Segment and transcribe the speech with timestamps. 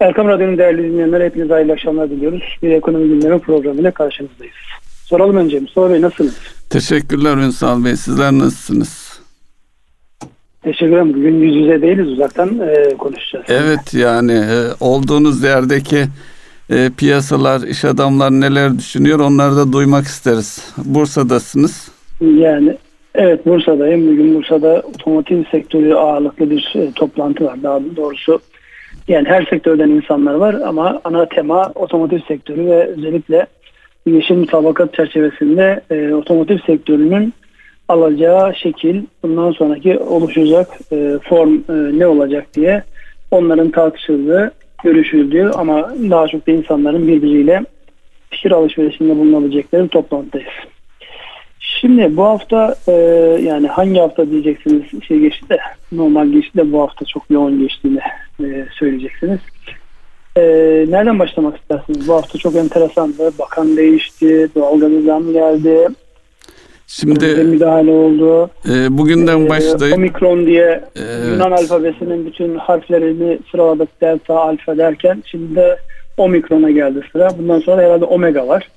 [0.00, 2.42] Erkam Radyo'nun değerli dinleyenler hepinize hayırlı akşamlar diliyoruz.
[2.62, 4.54] Bir ekonomi gündemi programıyla karşınızdayız.
[5.04, 6.38] Soralım önce Mustafa Bey nasılsınız?
[6.70, 7.96] Teşekkürler Ünsal Bey.
[7.96, 9.20] Sizler nasılsınız?
[10.62, 11.14] Teşekkür ederim.
[11.14, 13.46] Bugün yüz yüze değiliz uzaktan e, konuşacağız.
[13.48, 16.04] Evet yani e, olduğunuz yerdeki
[16.70, 20.74] e, piyasalar, iş adamlar neler düşünüyor onları da duymak isteriz.
[20.84, 21.88] Bursa'dasınız.
[22.20, 22.76] Yani
[23.14, 24.12] evet Bursa'dayım.
[24.12, 27.62] Bugün Bursa'da otomotiv sektörü ağırlıklı bir e, toplantı var.
[27.62, 28.40] Daha doğrusu
[29.08, 33.46] yani her sektörden insanlar var ama ana tema otomotiv sektörü ve özellikle
[34.06, 37.32] yeşil mutabakat çerçevesinde e, otomotiv sektörünün
[37.88, 42.82] alacağı şekil, bundan sonraki oluşacak e, form e, ne olacak diye
[43.30, 44.52] onların tartışıldığı,
[44.84, 47.64] görüşüldüğü ama daha çok da insanların birbiriyle
[48.30, 50.48] fikir alışverişinde bulunabilecekleri toplantıdayız.
[51.80, 52.92] Şimdi bu hafta e,
[53.42, 55.58] yani hangi hafta diyeceksiniz şey geçti de
[55.92, 58.00] normal geçti de bu hafta çok yoğun geçtiğini
[58.40, 59.40] e, söyleyeceksiniz.
[60.36, 60.42] E,
[60.88, 62.08] nereden başlamak istersiniz?
[62.08, 63.38] Bu hafta çok enteresandı.
[63.38, 65.88] Bakan değişti, doğalgazı zam geldi.
[66.86, 68.50] Şimdi müdahale oldu.
[68.68, 71.26] E, bugünden e, başlayıp Omikron diye evet.
[71.28, 75.78] Yunan alfabesinin bütün harflerini sıraladık delta, alfa derken şimdi de
[76.16, 77.28] Omikron'a geldi sıra.
[77.38, 78.68] Bundan sonra herhalde omega var.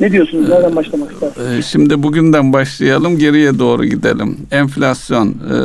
[0.00, 0.48] Ne diyorsunuz?
[0.48, 1.58] Nereden başlamak istersiniz?
[1.58, 4.36] E, şimdi bugünden başlayalım, geriye doğru gidelim.
[4.50, 5.56] Enflasyon e,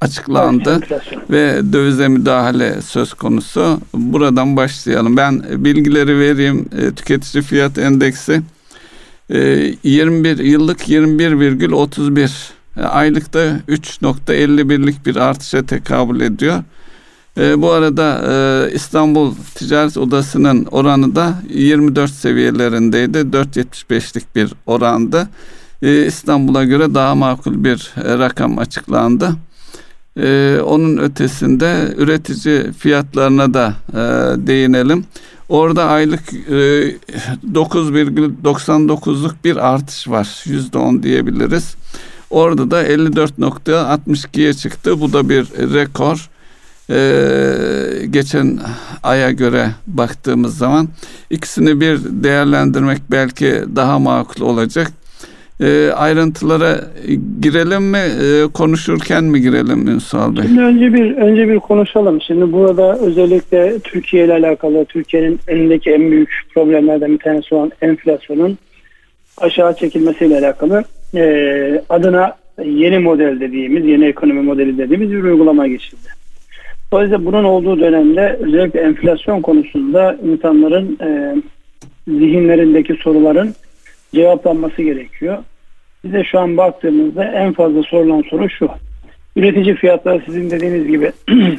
[0.00, 1.22] açıklandı evet, enflasyon.
[1.30, 3.80] ve dövize müdahale söz konusu.
[3.94, 5.16] Buradan başlayalım.
[5.16, 6.68] Ben bilgileri vereyim.
[6.78, 8.42] E, tüketici fiyat endeksi
[9.28, 12.30] 21 e, yıllık 21,31
[12.76, 16.62] e, aylıkta 3.51'lik bir artışa tekabül ediyor.
[17.38, 23.18] E, bu arada e, İstanbul Ticaret Odası'nın oranı da 24 seviyelerindeydi.
[23.18, 25.28] 4.75'lik bir orandı.
[25.82, 29.30] E, İstanbul'a göre daha makul bir e, rakam açıklandı.
[30.16, 33.96] E, onun ötesinde üretici fiyatlarına da e,
[34.46, 35.04] değinelim.
[35.48, 36.52] Orada aylık e,
[37.52, 40.24] 9,99'luk bir artış var.
[40.46, 41.74] %10 diyebiliriz.
[42.30, 45.00] Orada da 54.62'ye çıktı.
[45.00, 46.28] Bu da bir rekor.
[46.92, 48.58] Ee, geçen
[49.02, 50.88] aya göre baktığımız zaman
[51.30, 54.92] ikisini bir değerlendirmek belki daha makul olacak.
[55.60, 56.80] E, ayrıntılara
[57.40, 60.44] girelim mi e, konuşurken mi girelim Ünsal Bey?
[60.46, 62.20] Şimdi önce bir önce bir konuşalım.
[62.20, 68.58] Şimdi burada özellikle Türkiye ile alakalı Türkiye'nin elindeki en büyük problemlerden bir tanesi olan enflasyonun
[69.38, 76.21] aşağı çekilmesiyle alakalı e, adına yeni model dediğimiz, yeni ekonomi modeli dediğimiz bir uygulama geçildi.
[76.92, 81.36] Dolayısıyla bunun olduğu dönemde özellikle enflasyon konusunda insanların e,
[82.08, 83.54] zihinlerindeki soruların
[84.14, 85.38] cevaplanması gerekiyor.
[86.04, 88.70] Bize şu an baktığımızda en fazla sorulan soru şu.
[89.36, 91.12] Üretici fiyatları sizin dediğiniz gibi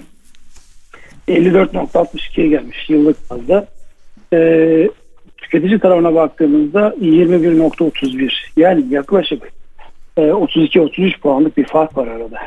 [1.27, 3.67] 54.62'ye gelmiş yıllık bazda.
[4.33, 4.89] Ee,
[5.37, 9.51] tüketici tarafına baktığımızda 21.31 yani yaklaşık
[10.17, 12.37] e, 32-33 puanlık bir fark var arada.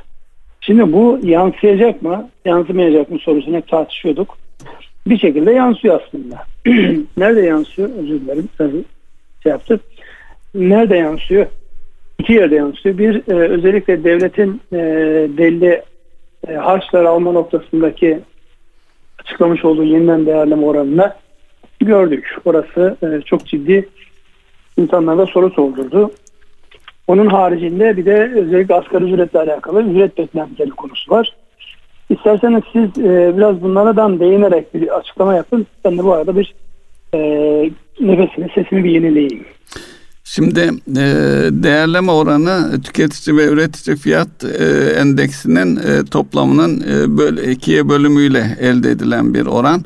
[0.67, 4.39] Şimdi bu yansıyacak mı, yansımayacak mı sorusunu hep tartışıyorduk.
[5.07, 6.43] Bir şekilde yansıyor aslında.
[7.17, 7.89] Nerede yansıyor?
[7.89, 8.49] Özür dilerim.
[9.43, 9.81] Şey yaptık.
[10.55, 11.47] Nerede yansıyor?
[12.19, 12.99] iki yerde yansıyor.
[12.99, 14.79] Bir e, özellikle devletin e,
[15.39, 15.83] belli
[16.49, 18.21] e, harçlar alma noktasındaki
[19.19, 21.17] açıklamış olduğu yeniden değerleme oranına
[21.81, 22.37] gördük.
[22.45, 23.89] Orası e, çok ciddi
[24.77, 26.11] insanlarda soru soldurdu.
[27.07, 31.37] Onun haricinde bir de özellikle asgari ücretle alakalı ücret beklentileri konusu var.
[32.11, 35.67] İsterseniz siz e, biraz bunlardan değinerek bir açıklama yapın.
[35.85, 36.55] Ben de bu arada bir
[37.15, 37.19] e,
[38.01, 39.45] nefesini, sesimi bir yenileyeyim.
[40.25, 41.05] Şimdi e,
[41.51, 44.65] değerleme oranı tüketici ve üretici fiyat e,
[45.01, 49.85] endeksinin e, toplamının e, böyle ikiye bölümüyle elde edilen bir oran.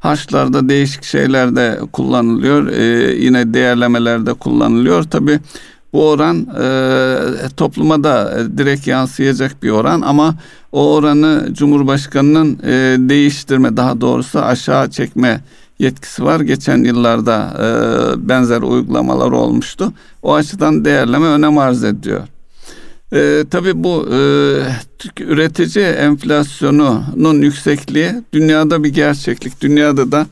[0.00, 2.68] Haçlarda değişik şeylerde kullanılıyor.
[2.68, 2.82] E,
[3.14, 5.02] yine değerlemelerde kullanılıyor.
[5.02, 5.38] Tabi
[5.92, 10.34] bu oran e, topluma da direkt yansıyacak bir oran ama
[10.72, 15.40] o oranı Cumhurbaşkanı'nın e, değiştirme daha doğrusu aşağı çekme
[15.78, 16.40] yetkisi var.
[16.40, 19.92] Geçen yıllarda e, benzer uygulamalar olmuştu.
[20.22, 22.22] O açıdan değerleme önem arz ediyor.
[23.12, 24.18] E, tabii bu e,
[25.20, 29.60] üretici enflasyonunun yüksekliği dünyada bir gerçeklik.
[29.60, 30.26] Dünyada da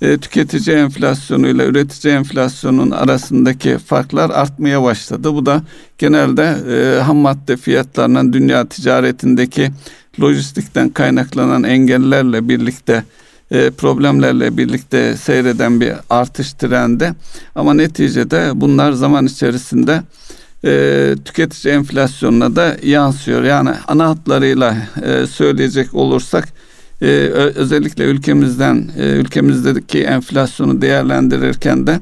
[0.00, 5.34] e, tüketici enflasyonu ile üretici enflasyonun arasındaki farklar artmaya başladı.
[5.34, 5.62] Bu da
[5.98, 9.70] genelde e, ham madde fiyatlarının dünya ticaretindeki
[10.20, 13.04] lojistikten kaynaklanan engellerle birlikte
[13.50, 17.12] e, problemlerle birlikte seyreden bir artış trendi.
[17.54, 20.02] Ama neticede bunlar zaman içerisinde
[20.64, 23.42] e, tüketici enflasyonuna da yansıyor.
[23.42, 26.48] Yani ana hatlarıyla e, söyleyecek olursak
[27.02, 27.06] e,
[27.54, 32.00] özellikle ülkemizden e, ülkemizdeki enflasyonu değerlendirirken de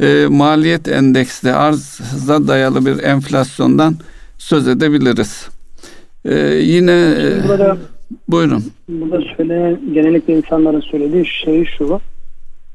[0.00, 3.94] e, maliyet endeksli arza dayalı bir enflasyondan
[4.38, 5.48] söz edebiliriz.
[6.24, 7.76] E, yine e, burada,
[8.28, 8.64] buyurun.
[8.88, 12.00] Burada söylenen genellikle insanların söylediği şey şu.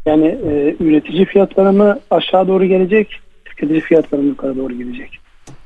[0.05, 5.19] Yani e, üretici fiyatları mı aşağı doğru gelecek, tüketici fiyatları mı yukarı doğru gidecek?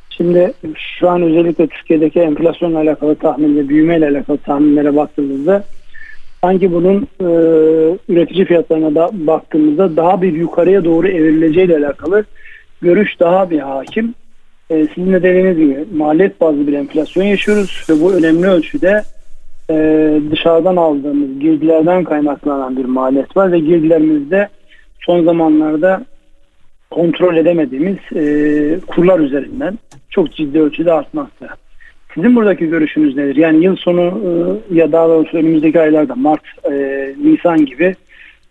[0.09, 0.53] Şimdi
[0.99, 5.63] şu an özellikle Türkiye'deki enflasyonla alakalı tahmin ve büyümeyle alakalı tahminlere baktığımızda
[6.41, 7.27] sanki bunun e,
[8.09, 12.25] üretici fiyatlarına da baktığımızda daha bir yukarıya doğru evrileceğiyle alakalı
[12.81, 14.13] görüş daha bir hakim.
[14.69, 19.03] E, sizin de dediğiniz gibi maliyet bazlı bir enflasyon yaşıyoruz ve bu önemli ölçüde
[19.69, 19.75] e,
[20.31, 24.49] dışarıdan aldığımız girdilerden kaynaklanan bir maliyet var ve girdilerimizde
[24.99, 26.05] son zamanlarda
[26.91, 29.79] kontrol edemediğimiz e, kurlar üzerinden
[30.09, 31.47] çok ciddi ölçüde artmakta.
[32.17, 33.35] Sizin buradaki görüşünüz nedir?
[33.35, 34.29] Yani yıl sonu e,
[34.75, 36.41] ya daha doğrusu önümüzdeki aylarda Mart,
[36.71, 36.73] e,
[37.23, 37.95] Nisan gibi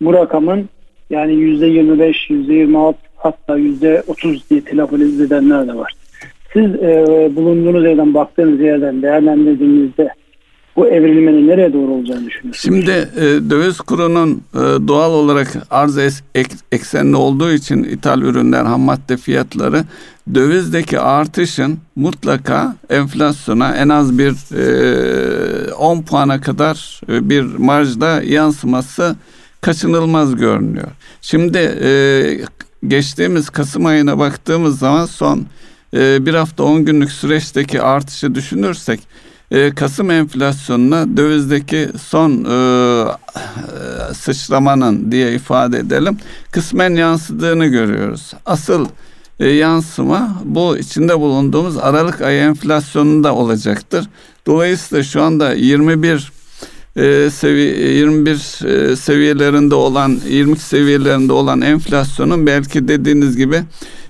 [0.00, 0.68] bu rakamın
[1.10, 5.92] yani %25, %26 hatta %30 diye telaffuz edenler de var.
[6.52, 7.04] Siz e,
[7.36, 10.08] bulunduğunuz yerden baktığınız yerden değerlendirdiğinizde
[10.76, 12.56] bu evrilmenin nereye doğru olacağını düşünüyorsunuz?
[12.62, 14.58] Şimdi e, döviz kurunun e,
[14.88, 19.84] doğal olarak arz ek, eksenli olduğu için ithal ürünler, ham madde fiyatları
[20.34, 29.17] dövizdeki artışın mutlaka enflasyona en az bir e, 10 puana kadar e, bir marjda yansıması
[29.61, 30.88] kaçınılmaz görünüyor.
[31.20, 31.90] Şimdi e,
[32.87, 35.46] geçtiğimiz Kasım ayına baktığımız zaman son
[35.94, 39.00] e, bir hafta 10 günlük süreçteki artışı düşünürsek
[39.50, 42.54] e, Kasım enflasyonuna dövizdeki son e,
[44.14, 46.19] sıçramanın diye ifade edelim
[46.50, 48.32] kısmen yansıdığını görüyoruz.
[48.46, 48.87] Asıl
[49.40, 54.08] e, yansıma bu içinde bulunduğumuz Aralık ayı enflasyonunda olacaktır.
[54.46, 56.32] Dolayısıyla şu anda 21
[56.96, 63.62] e, sevi 21 e, seviyelerinde olan 22 seviyelerinde olan enflasyonun belki dediğiniz gibi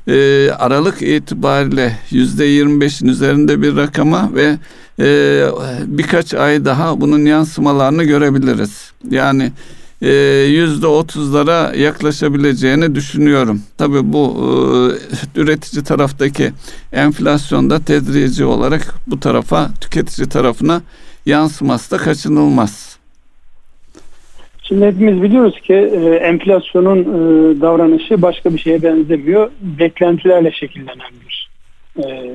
[0.09, 4.59] e, Aralık itibariyle yüzde 25'in üzerinde bir rakama ve
[5.01, 5.47] e,
[5.87, 8.93] birkaç ay daha bunun yansımalarını görebiliriz.
[9.11, 9.53] Yani
[10.03, 10.11] e,
[10.49, 13.63] yüzde otuzlara yaklaşabileceğini düşünüyorum.
[13.79, 14.37] Tabii bu
[15.37, 16.53] e, üretici taraftaki
[16.93, 20.83] enflasyonda tedrici olarak bu tarafa tüketici tarafına
[21.27, 22.97] yansıması da kaçınılmaz.
[24.63, 29.51] Şimdi hepimiz biliyoruz ki e, enflasyonun e, davranışı başka bir şeye benzemiyor.
[29.61, 31.51] Beklentilerle şekillenen bir
[32.05, 32.35] e,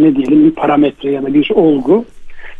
[0.00, 2.04] ne diyelim bir parametre ya da bir olgu.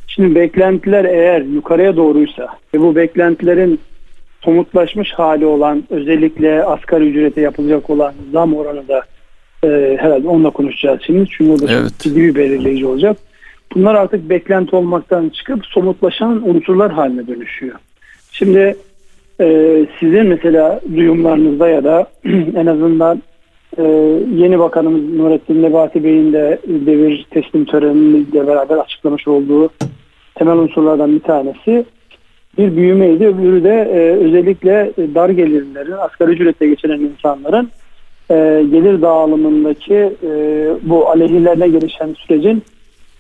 [0.06, 3.80] Şimdi beklentiler eğer yukarıya doğruysa ve bu beklentilerin
[4.44, 9.02] somutlaşmış hali olan özellikle asgari ücrete yapılacak olan zam oranı da
[9.64, 11.28] e, herhalde onunla konuşacağız şimdi.
[11.30, 11.98] Çünkü o da evet.
[11.98, 13.16] ciddi bir belirleyici olacak.
[13.74, 17.74] Bunlar artık beklenti olmaktan çıkıp somutlaşan unsurlar haline dönüşüyor.
[18.32, 18.76] Şimdi
[19.40, 22.06] e, sizin mesela duyumlarınızda ya da
[22.56, 23.22] en azından
[23.78, 23.82] e,
[24.34, 29.70] yeni bakanımız Nurettin Nebati Bey'in de devir teslim töreniyle beraber açıklamış olduğu
[30.34, 31.84] temel unsurlardan bir tanesi
[32.58, 33.26] bir büyümeydi.
[33.26, 37.70] Öbürü de e, özellikle dar gelirlerin, asgari ücretle geçinen insanların
[38.30, 38.34] e,
[38.70, 40.30] gelir dağılımındaki e,
[40.82, 42.62] bu aleyhilerine gelişen sürecin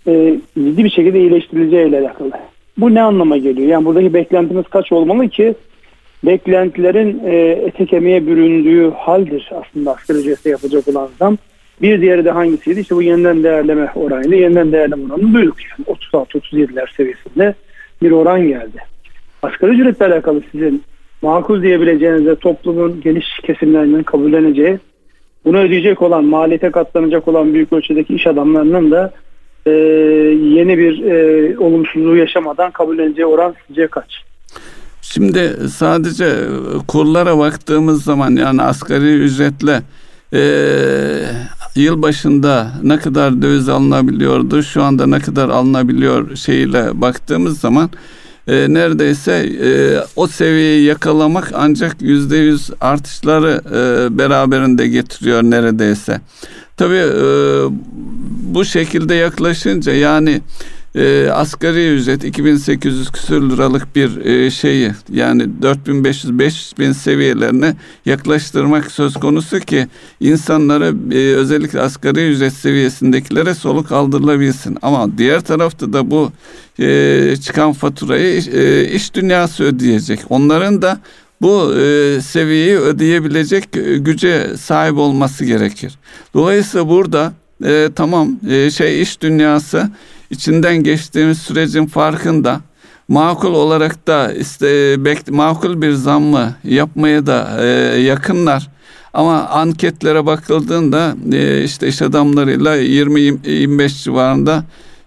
[0.06, 2.30] e, ciddi bir şekilde iyileştirileceği ile alakalı.
[2.78, 3.68] Bu ne anlama geliyor?
[3.68, 5.54] Yani buradaki beklentimiz kaç olmalı ki
[6.24, 7.36] beklentilerin e,
[7.66, 11.38] ete kemiğe büründüğü haldir aslında asgari ücretle yapacak olan zam.
[11.82, 12.80] Bir diğeri de hangisiydi?
[12.80, 15.56] İşte bu yeniden değerleme oranıyla yeniden değerleme oranını duyduk.
[15.62, 17.54] Yani 36-37'ler seviyesinde
[18.02, 18.78] bir oran geldi.
[19.42, 20.82] Asgari ücretle alakalı sizin
[21.22, 24.78] makul diyebileceğiniz de toplumun geniş kesimlerinin kabulleneceği
[25.44, 29.12] bunu ödeyecek olan, maliyete katlanacak olan büyük ölçüdeki iş adamlarının da
[29.66, 34.24] e, yeni bir e, olumsuzluğu yaşamadan kabulleneceği oran sizce kaç?
[35.14, 36.36] Şimdi sadece
[36.88, 39.82] kurlara baktığımız zaman yani asgari ücretle
[40.32, 40.42] e,
[41.76, 47.90] yıl başında ne kadar döviz alınabiliyordu şu anda ne kadar alınabiliyor şeyle baktığımız zaman
[48.46, 49.70] e, neredeyse e,
[50.16, 56.20] o seviyeyi yakalamak ancak yüzde yüz artışları e, beraberinde getiriyor neredeyse.
[56.76, 57.24] Tabii e,
[58.54, 60.40] bu şekilde yaklaşınca yani
[60.94, 69.60] e, asgari ücret 2800 küsür liralık bir e, şeyi yani 4500-5000 seviyelerine yaklaştırmak söz konusu
[69.60, 69.86] ki
[70.20, 74.78] insanları e, özellikle asgari ücret seviyesindekilere soluk aldırılabilsin.
[74.82, 76.32] Ama diğer tarafta da bu
[76.80, 80.20] e, çıkan faturayı e, iş dünyası ödeyecek.
[80.28, 81.00] Onların da
[81.40, 83.68] bu e, seviyeyi ödeyebilecek
[83.98, 85.98] güce sahip olması gerekir.
[86.34, 87.32] Dolayısıyla burada
[87.64, 89.90] e, tamam e, şey iş dünyası
[90.32, 92.60] içinden geçtiğimiz sürecin farkında
[93.08, 97.66] makul olarak da işte bek, makul bir zammı yapmaya da e,
[98.00, 98.68] yakınlar.
[99.12, 104.64] Ama anketlere bakıldığında e, işte iş adamlarıyla 20-25 civarında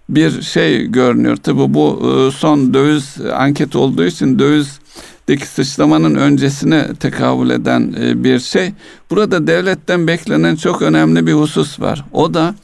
[0.08, 1.36] bir şey görünüyor.
[1.36, 8.38] Tabi bu e, son döviz anket olduğu için dövizdeki sıçramanın öncesine tekabül eden e, bir
[8.38, 8.72] şey.
[9.10, 12.04] Burada devletten beklenen çok önemli bir husus var.
[12.12, 12.54] O da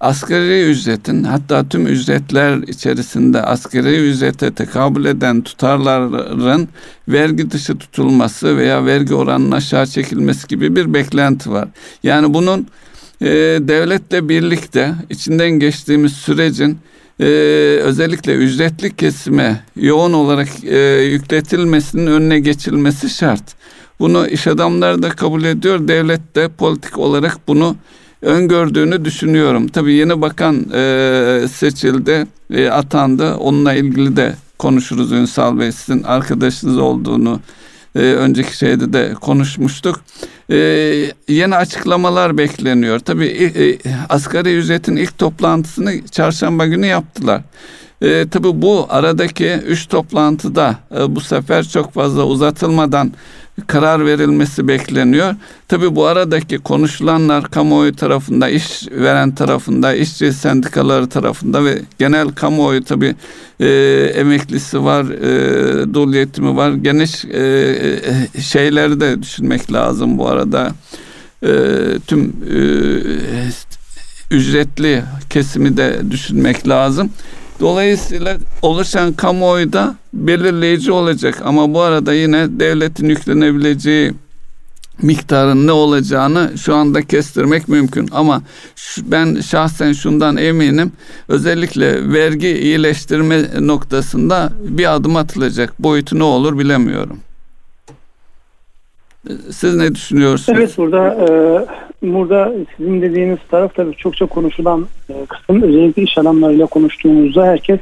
[0.00, 6.68] asgari ücretin hatta tüm ücretler içerisinde asgari ücrete tekabül eden tutarların
[7.08, 11.68] vergi dışı tutulması veya vergi oranının aşağı çekilmesi gibi bir beklenti var.
[12.02, 12.66] Yani bunun
[13.20, 13.26] e,
[13.60, 16.78] devletle birlikte içinden geçtiğimiz sürecin
[17.20, 17.24] e,
[17.82, 23.54] özellikle ücretli kesime yoğun olarak e, yükletilmesinin önüne geçilmesi şart.
[24.00, 27.76] Bunu iş adamları da kabul ediyor, devlet de politik olarak bunu
[28.24, 29.68] öngördüğünü düşünüyorum.
[29.68, 33.34] Tabii yeni bakan e, seçildi, e, atandı.
[33.34, 35.72] Onunla ilgili de konuşuruz Ünsal Bey.
[35.72, 37.40] Sizin arkadaşınız olduğunu
[37.94, 40.00] e, önceki şeyde de konuşmuştuk.
[40.50, 40.56] E,
[41.28, 42.98] yeni açıklamalar bekleniyor.
[42.98, 43.78] Tabii e,
[44.08, 47.42] asgari ücretin ilk toplantısını çarşamba günü yaptılar.
[48.02, 53.12] E, tabii bu aradaki üç toplantıda e, bu sefer çok fazla uzatılmadan
[53.66, 55.34] karar verilmesi bekleniyor.
[55.68, 62.84] Tabi bu aradaki konuşulanlar kamuoyu tarafında, iş veren tarafında, işçi sendikaları tarafında ve genel kamuoyu
[62.84, 63.14] tabi
[63.60, 63.66] e,
[64.14, 66.72] emeklisi var, e, dul yetimi var.
[66.72, 67.40] Geniş e,
[68.36, 70.72] e, şeyleri de düşünmek lazım bu arada.
[71.42, 71.50] E,
[72.06, 72.58] tüm e,
[74.30, 77.10] ücretli kesimi de düşünmek lazım.
[77.60, 84.12] Dolayısıyla oluşan kamuoyu da belirleyici olacak ama bu arada yine devletin yüklenebileceği
[85.02, 88.42] miktarın ne olacağını şu anda kestirmek mümkün ama
[89.02, 90.92] ben şahsen şundan eminim
[91.28, 97.18] özellikle vergi iyileştirme noktasında bir adım atılacak boyutu ne olur bilemiyorum.
[99.50, 100.58] Siz ne düşünüyorsunuz?
[100.58, 101.28] Evet burada e,
[102.12, 107.80] burada sizin dediğiniz taraf tabii çok çok konuşulan e, kısım özellikle iş adamlarıyla konuştuğumuzda herkes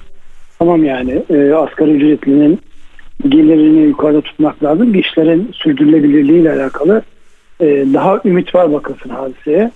[0.58, 2.60] tamam yani e, asgari ücretlinin
[3.28, 4.94] gelirini yukarıda tutmak lazım.
[4.94, 7.02] işlerin sürdürülebilirliği ile alakalı
[7.60, 9.70] e, daha ümit var bakılsın hadiseye.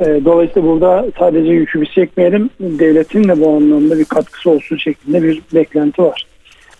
[0.00, 2.50] E, dolayısıyla burada sadece yükü biz çekmeyelim.
[2.60, 6.26] Devletin de bu anlamda bir katkısı olsun şeklinde bir beklenti var.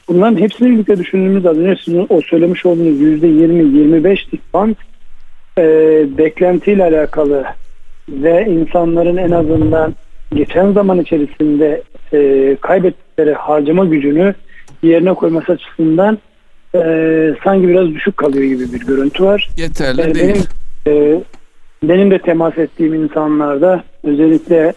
[0.09, 4.75] Bunların hepsini birlikte düşündüğümüz az önce sizin o söylemiş olduğunuz %20-25'lik band
[5.59, 5.63] e,
[6.19, 7.45] beklentiyle alakalı
[8.09, 9.95] ve insanların en azından
[10.35, 11.83] geçen zaman içerisinde
[12.13, 14.35] e, kaybettikleri harcama gücünü
[14.83, 16.19] yerine koyması açısından
[16.75, 16.81] e,
[17.45, 19.49] sanki biraz düşük kalıyor gibi bir görüntü var.
[19.57, 20.47] Yeterli e, değil.
[20.87, 21.23] Benim, e,
[21.83, 24.73] benim de temas ettiğim insanlarda özellikle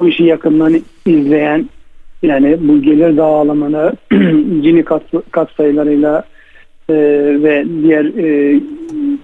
[0.00, 1.68] bu işi yakından izleyen
[2.22, 3.92] yani bu gelir dağılımını
[4.62, 6.24] cini kat, kat sayılarıyla
[6.90, 6.94] e,
[7.42, 8.60] ve diğer e,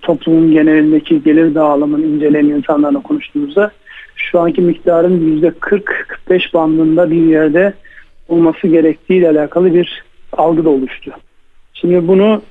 [0.03, 3.71] toplumun genelindeki gelir dağılımını inceleyen insanlarla konuştuğumuzda
[4.17, 7.73] şu anki miktarın yüzde 40-45 bandında bir yerde
[8.29, 11.13] olması gerektiği ile alakalı bir algı da oluştu.
[11.75, 12.43] Şimdi bunu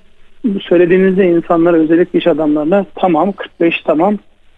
[0.62, 4.18] söylediğinizde insanlar özellikle iş adamlarına tamam 45 tamam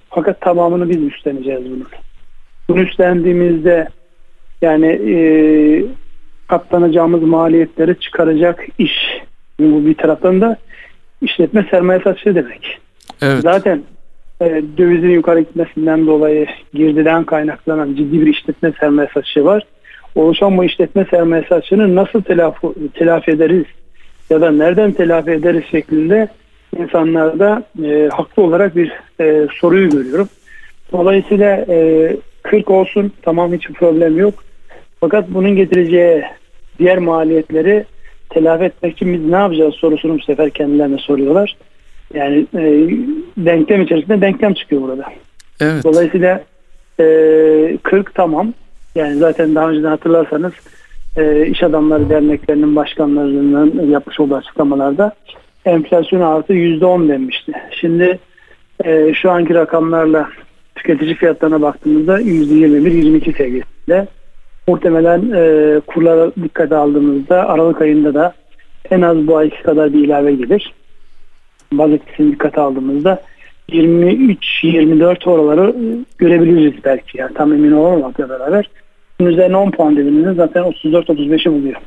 [0.09, 1.83] fakat tamamını biz üstleneceğiz bunu.
[2.69, 3.87] Bunu üstlendiğimizde
[4.61, 5.15] yani e,
[6.47, 8.93] katlanacağımız maliyetleri çıkaracak iş.
[9.59, 10.57] Bu bir taraftan da
[11.21, 12.79] işletme sermaye satışı demek.
[13.21, 13.41] Evet.
[13.41, 13.83] Zaten
[14.41, 19.63] e, dövizin yukarı gitmesinden dolayı girdiden kaynaklanan ciddi bir işletme sermaye satışı var.
[20.15, 23.65] Oluşan bu işletme sermaye satışını nasıl telafi, telafi ederiz
[24.29, 26.27] ya da nereden telafi ederiz şeklinde
[26.77, 30.29] insanlarda e, haklı olarak bir e, soruyu görüyorum.
[30.91, 34.33] Dolayısıyla e, 40 olsun tamam hiç problem yok.
[34.99, 36.23] Fakat bunun getireceği
[36.79, 37.85] diğer maliyetleri
[38.29, 41.55] telafi etmek için biz ne yapacağız sorusunu bu sefer kendilerine soruyorlar.
[42.13, 42.61] Yani e,
[43.37, 45.03] denklem içerisinde denklem çıkıyor burada.
[45.61, 45.83] Evet.
[45.83, 46.43] Dolayısıyla
[46.99, 48.53] e, 40 tamam.
[48.95, 50.53] Yani zaten daha önceden hatırlarsanız
[51.17, 55.15] e, iş adamları derneklerinin başkanlarının yapmış olduğu açıklamalarda
[55.65, 57.51] enflasyon artı %10 denmişti.
[57.71, 58.19] Şimdi
[58.85, 60.29] e, şu anki rakamlarla
[60.75, 64.07] tüketici fiyatlarına baktığımızda %21-22 seviyesinde
[64.67, 68.33] muhtemelen e, kurlara dikkate aldığımızda Aralık ayında da
[68.91, 70.73] en az bu ayki kadar bir ilave gelir.
[71.71, 73.21] Baz etkisini dikkate aldığımızda
[73.69, 75.75] 23-24 oraları
[76.17, 77.17] görebiliriz belki.
[77.17, 78.69] Yani tam emin olmamakla beraber.
[79.19, 81.81] Bunun üzerine 10 puan dediğimizde zaten 34-35'i buluyor.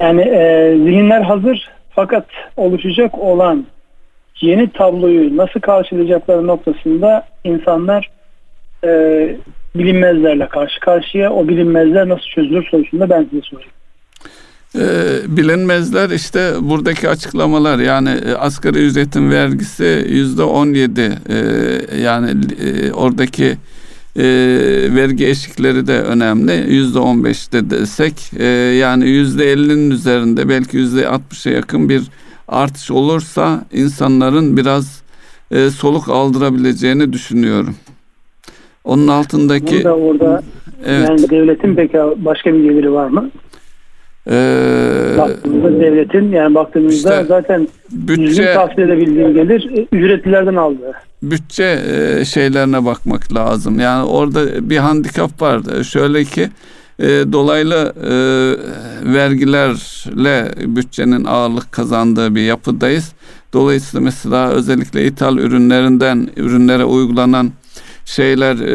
[0.00, 3.66] Yani e, zihinler hazır fakat oluşacak olan
[4.40, 8.10] yeni tabloyu nasıl karşılayacakları noktasında insanlar
[8.84, 9.36] e,
[9.74, 11.32] bilinmezlerle karşı karşıya.
[11.32, 13.70] O bilinmezler nasıl çözülür sorusunda ben size sorayım.
[14.78, 14.82] E,
[15.36, 21.36] bilinmezler işte buradaki açıklamalar yani e, asgari ücretin vergisi yüzde on yedi e,
[22.02, 22.30] yani
[22.64, 23.56] e, oradaki
[24.16, 24.24] e,
[24.94, 28.44] vergi eşikleri de önemli yüzde on beşte desek e,
[28.78, 32.02] yani yüzde ellinin üzerinde belki yüzde altmışa yakın bir
[32.48, 35.02] artış olursa insanların biraz
[35.50, 37.74] e, soluk aldırabileceğini düşünüyorum.
[38.84, 40.42] Onun altındaki Burada orada
[40.86, 41.08] evet.
[41.08, 43.30] yani devletin peki başka bir geliri var mı?
[44.30, 50.92] Ee, baktığımızda devletin yani baktığımızda işte, zaten bütçe tahsil edebildiği gelir e, ücretlilerden aldı.
[51.22, 53.80] Bütçe e, şeylerine bakmak lazım.
[53.80, 55.60] Yani orada bir handikap var.
[55.84, 56.48] Şöyle ki
[56.98, 58.12] e, dolaylı e,
[59.14, 63.12] vergilerle bütçenin ağırlık kazandığı bir yapıdayız.
[63.52, 67.50] Dolayısıyla mesela özellikle ithal ürünlerinden ürünlere uygulanan
[68.10, 68.72] şeyler e,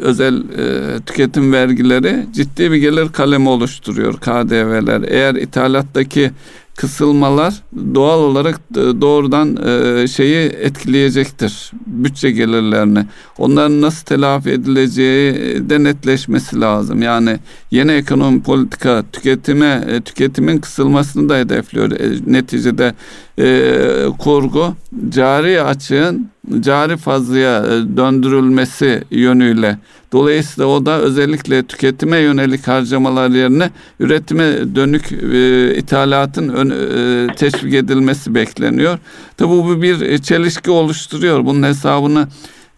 [0.00, 5.02] özel e, tüketim vergileri ciddi bir gelir kalemi oluşturuyor KDV'ler.
[5.08, 6.30] Eğer ithalattaki
[6.76, 7.54] kısılmalar
[7.94, 11.70] doğal olarak doğrudan e, şeyi etkileyecektir.
[11.86, 13.06] Bütçe gelirlerini.
[13.38, 15.34] Onların nasıl telafi edileceği
[15.70, 17.02] de netleşmesi lazım.
[17.02, 17.38] Yani
[17.70, 21.90] yeni ekonomi politika tüketime e, tüketimin kısılmasını da hedefliyor.
[21.90, 22.94] E, neticede
[23.38, 24.74] e, kurgu
[25.08, 27.64] cari açığın cari fazlaya
[27.96, 29.78] döndürülmesi yönüyle
[30.12, 33.70] Dolayısıyla o da özellikle tüketime yönelik harcamalar yerine
[34.00, 38.98] üretime dönük e, ithalatın ön, e, teşvik edilmesi bekleniyor.
[39.36, 41.44] Tabi bu bir çelişki oluşturuyor.
[41.44, 42.28] Bunun hesabını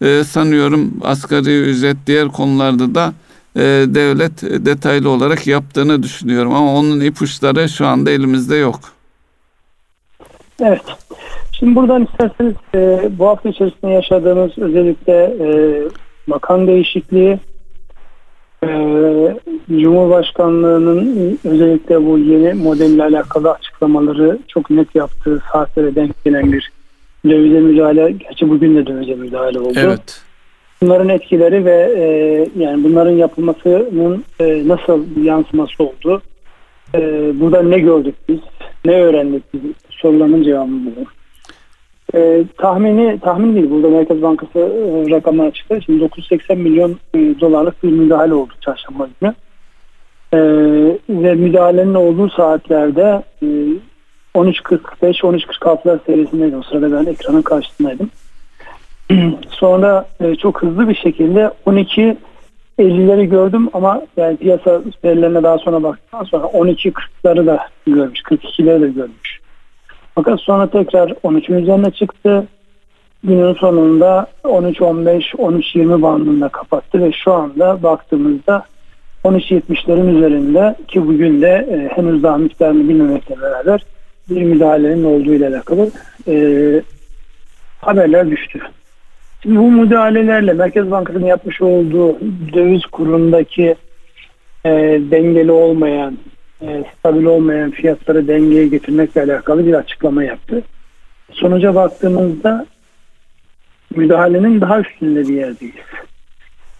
[0.01, 3.13] e, sanıyorum asgari ücret diğer konularda da
[3.55, 6.53] e, devlet detaylı olarak yaptığını düşünüyorum.
[6.53, 8.94] Ama onun ipuçları şu anda elimizde yok.
[10.61, 10.81] Evet.
[11.51, 15.47] Şimdi buradan isterseniz e, bu hafta içerisinde yaşadığımız özellikle e,
[16.27, 17.39] bakan değişikliği
[18.63, 18.67] e,
[19.69, 26.71] Cumhurbaşkanlığının özellikle bu yeni modelle alakalı açıklamaları çok net yaptığı saatlere denk gelen bir
[27.25, 28.11] dövize müdahale.
[28.11, 29.79] Gerçi bugün de dövize müdahale oldu.
[29.79, 30.21] Evet.
[30.81, 32.05] Bunların etkileri ve e,
[32.63, 36.21] yani bunların yapılmasının e, nasıl yansıması oldu?
[36.95, 36.99] E,
[37.39, 38.39] burada ne gördük biz?
[38.85, 39.61] Ne öğrendik biz?
[39.95, 41.05] Sorularının cevabı bu.
[42.17, 45.81] E, tahmini tahmin değil burada Merkez Bankası e, rakamlar açıkladı.
[45.81, 49.33] Şimdi 980 milyon e, dolarlık bir müdahale oldu çarşamba günü.
[50.33, 50.39] E,
[51.09, 53.45] ve müdahalenin olduğu saatlerde e,
[54.35, 56.57] 13.45-13.46'lar serisindeydi.
[56.57, 58.09] O sırada ben ekranın karşısındaydım.
[59.49, 62.17] Sonra e, çok hızlı bir şekilde 12
[62.79, 68.87] 50'leri gördüm ama yani piyasa verilerine daha sonra baktıktan sonra 12.40'ları da görmüş, 42'leri de
[68.87, 69.44] görmüş.
[70.15, 72.47] Fakat sonra tekrar 13'ün üzerine çıktı.
[73.23, 78.65] Günün sonunda 13-15-13-20 bandında kapattı ve şu anda baktığımızda
[79.23, 83.85] 13.70'lerin üzerinde ki bugün de e, henüz daha miktarını bilmemekle beraber
[84.29, 85.91] bir müdahalenin olduğu ile alakalı
[86.27, 86.35] e,
[87.81, 88.59] haberler düştü.
[89.43, 92.19] Şimdi bu müdahalelerle Merkez Bankası'nın yapmış olduğu
[92.53, 93.75] döviz kurundaki
[94.65, 94.71] e,
[95.11, 96.17] dengeli olmayan
[96.67, 100.63] e, stabil olmayan fiyatları dengeye getirmekle alakalı bir açıklama yaptı.
[101.31, 102.65] Sonuca baktığımızda
[103.95, 105.75] müdahalenin daha üstünde bir yerdeyiz.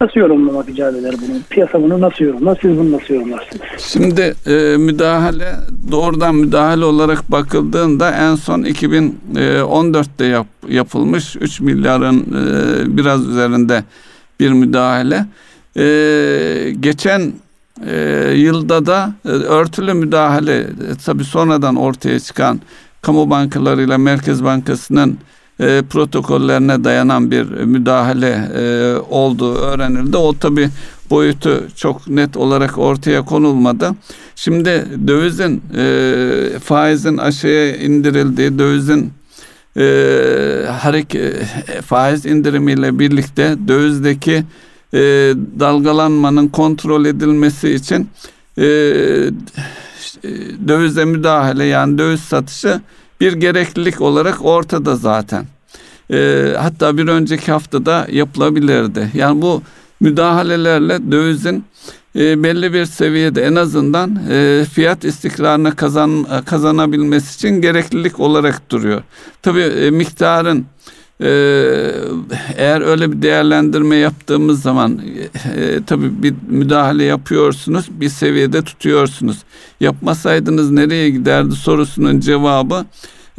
[0.02, 1.38] Nasıl yorumlamak icap eder bunu?
[1.50, 2.58] Piyasa bunu nasıl yorumlar?
[2.62, 3.62] Siz bunu nasıl yorumlarsınız?
[3.78, 5.52] Şimdi e, müdahale
[5.92, 13.84] doğrudan müdahale olarak bakıldığında en son 2014'te yap, yapılmış 3 milyarın e, biraz üzerinde
[14.40, 15.26] bir müdahale.
[15.78, 15.86] E,
[16.80, 17.34] geçen
[17.86, 20.68] e, yılda da e, örtülü müdahale e,
[21.06, 22.62] tabi sonradan ortaya çıkan
[23.02, 25.18] kamu bankalarıyla Merkez Bankası'nın
[25.60, 30.18] e, protokollerine dayanan bir müdahale e, olduğu öğrenildi.
[30.18, 30.70] O tabi
[31.10, 33.92] boyutu çok net olarak ortaya konulmadı.
[34.36, 39.14] Şimdi dövizin e, faizin aşağıya indirildiği, dövizin
[39.78, 39.84] e,
[40.82, 41.36] hareket
[41.86, 44.44] faiz indirimiyle birlikte dövizdeki
[44.96, 45.00] e,
[45.60, 48.10] dalgalanmanın kontrol edilmesi için
[48.58, 48.64] e,
[50.68, 52.82] dövize müdahale yani döviz satışı
[53.22, 55.46] bir gereklilik olarak ortada zaten.
[56.12, 59.12] E, hatta bir önceki haftada yapılabilirdi.
[59.14, 59.62] Yani bu
[60.00, 61.66] müdahalelerle dövizin
[62.16, 69.04] e, belli bir seviyede en azından e, fiyat istikrarını kazan kazanabilmesi için gereklilik olarak duruyor.
[69.42, 70.66] Tabii e, miktarın
[71.22, 71.92] ee,
[72.58, 75.02] eğer öyle bir değerlendirme yaptığımız zaman
[75.58, 79.38] e, tabii bir müdahale yapıyorsunuz, bir seviyede tutuyorsunuz.
[79.80, 82.86] Yapmasaydınız nereye giderdi sorusunun cevabı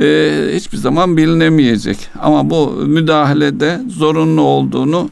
[0.00, 1.98] e, hiçbir zaman bilinemeyecek.
[2.20, 5.10] Ama bu müdahalede zorunlu olduğunu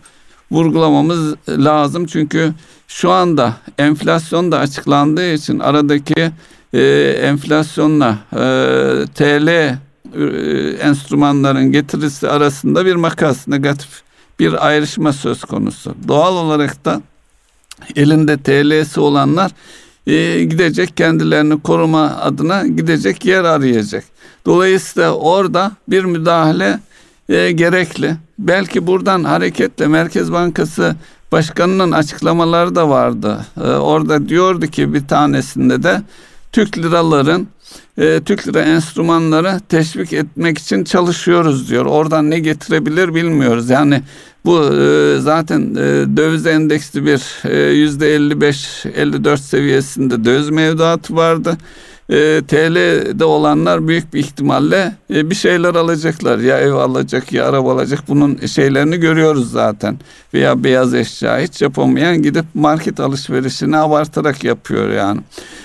[0.51, 2.07] vurgulamamız lazım.
[2.07, 2.53] Çünkü
[2.89, 6.33] şu anda enflasyon da açıklandığı için aradaki
[6.73, 6.81] e,
[7.23, 8.37] enflasyonla e,
[9.15, 9.79] TL
[10.83, 14.03] enstrümanların getirisi arasında bir makas, negatif
[14.39, 15.95] bir ayrışma söz konusu.
[16.09, 17.03] Doğal olarak da
[17.97, 19.51] elinde TL'si olanlar
[20.07, 24.05] e, gidecek kendilerini koruma adına gidecek yer arayacak.
[24.47, 26.81] Dolayısıyla orada bir müdahale
[27.29, 28.17] e, gerekli.
[28.39, 30.97] Belki buradan hareketle Merkez Bankası
[31.33, 33.47] Başkanı'nın açıklamaları da vardı.
[33.57, 36.03] E, orada diyordu ki bir tanesinde de
[36.53, 37.49] Türk liraların
[37.99, 41.87] e, Türk lira enstrümanları teşvik etmek için çalışıyoruz diyor.
[41.87, 43.71] Oradan ne getirebilir bilmiyoruz.
[43.71, 44.03] Yani
[44.45, 51.57] bu e, zaten e, döviz endeksli bir e, yüzde 55-54 seviyesinde döviz mevduatı vardı.
[52.11, 56.39] E, TL'de olanlar büyük bir ihtimalle e, bir şeyler alacaklar.
[56.39, 58.09] Ya ev alacak ya araba alacak.
[58.09, 59.99] Bunun şeylerini görüyoruz zaten.
[60.35, 65.21] Veya beyaz eşya hiç yapamayan gidip market alışverişini abartarak yapıyor yani.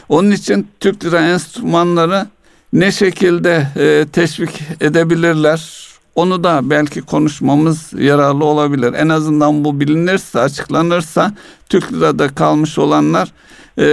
[0.09, 2.27] Onun için Türk lira enstrümanları
[2.73, 5.88] ne şekilde e, teşvik edebilirler?
[6.15, 8.93] Onu da belki konuşmamız yararlı olabilir.
[8.93, 11.31] En azından bu bilinirse, açıklanırsa
[11.69, 13.31] Türk lirada kalmış olanlar
[13.77, 13.85] e,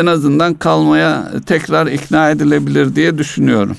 [0.00, 3.76] en azından kalmaya tekrar ikna edilebilir diye düşünüyorum.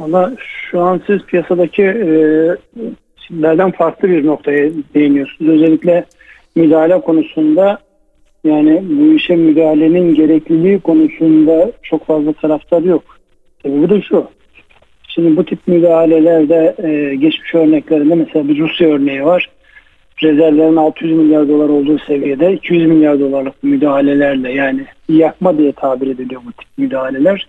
[0.00, 0.32] Valla
[0.70, 5.50] şu an siz piyasadaki e, farklı bir noktaya değiniyorsunuz.
[5.50, 6.04] Özellikle
[6.54, 7.78] müdahale konusunda
[8.44, 13.02] yani bu işe müdahalenin gerekliliği konusunda çok fazla taraftar yok.
[13.62, 14.26] Sebebi de şu.
[15.14, 19.50] Şimdi bu tip müdahalelerde e, geçmiş örneklerinde mesela bir Rusya örneği var.
[20.22, 26.40] Rezervlerin 600 milyar dolar olduğu seviyede 200 milyar dolarlık müdahalelerle yani yakma diye tabir ediliyor
[26.46, 27.48] bu tip müdahaleler.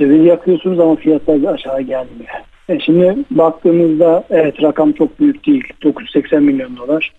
[0.00, 2.30] Döviz yakıyorsunuz ama fiyatlar aşağı gelmiyor.
[2.68, 5.64] E şimdi baktığımızda evet rakam çok büyük değil.
[5.82, 7.12] 980 milyon dolar.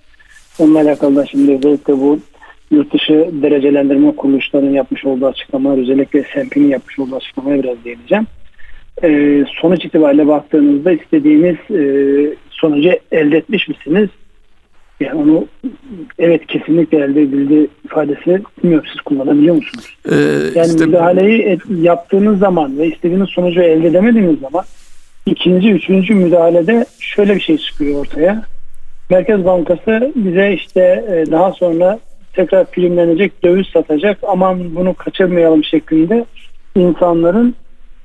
[0.60, 2.20] Onunla alakalı da şimdi özellikle bu
[2.72, 8.28] yurt dışı derecelendirme kuruluşlarının yapmış olduğu açıklamalar özellikle S&P'nin yapmış olduğu açıklamaya biraz değineceğim.
[9.04, 11.84] Ee, sonuç itibariyle baktığınızda istediğiniz e,
[12.50, 14.10] sonucu elde etmiş misiniz?
[15.00, 15.48] Yani onu
[16.20, 19.98] evet kesinlikle elde edildi ifadesi bilmiyorum siz kullanabiliyor musunuz?
[20.12, 20.16] Ee,
[20.56, 20.86] yani işte...
[20.86, 24.64] müdahaleyi et, yaptığınız zaman ve istediğiniz sonucu elde edemediğiniz zaman
[25.26, 28.44] ikinci, üçüncü müdahalede şöyle bir şey çıkıyor ortaya.
[29.10, 32.00] Merkez Bankası bize işte e, daha sonra
[32.34, 36.26] tekrar primlenecek döviz satacak aman bunu kaçırmayalım şeklinde
[36.76, 37.56] insanların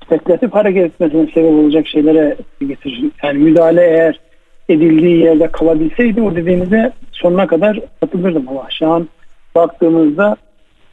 [0.07, 3.05] spekülatif hareket etmesine sebep olacak şeylere getirir.
[3.23, 4.21] Yani müdahale eğer
[4.69, 9.09] edildiği yerde kalabilseydi o dediğinize sonuna kadar katılırdım ama şu an
[9.55, 10.37] baktığımızda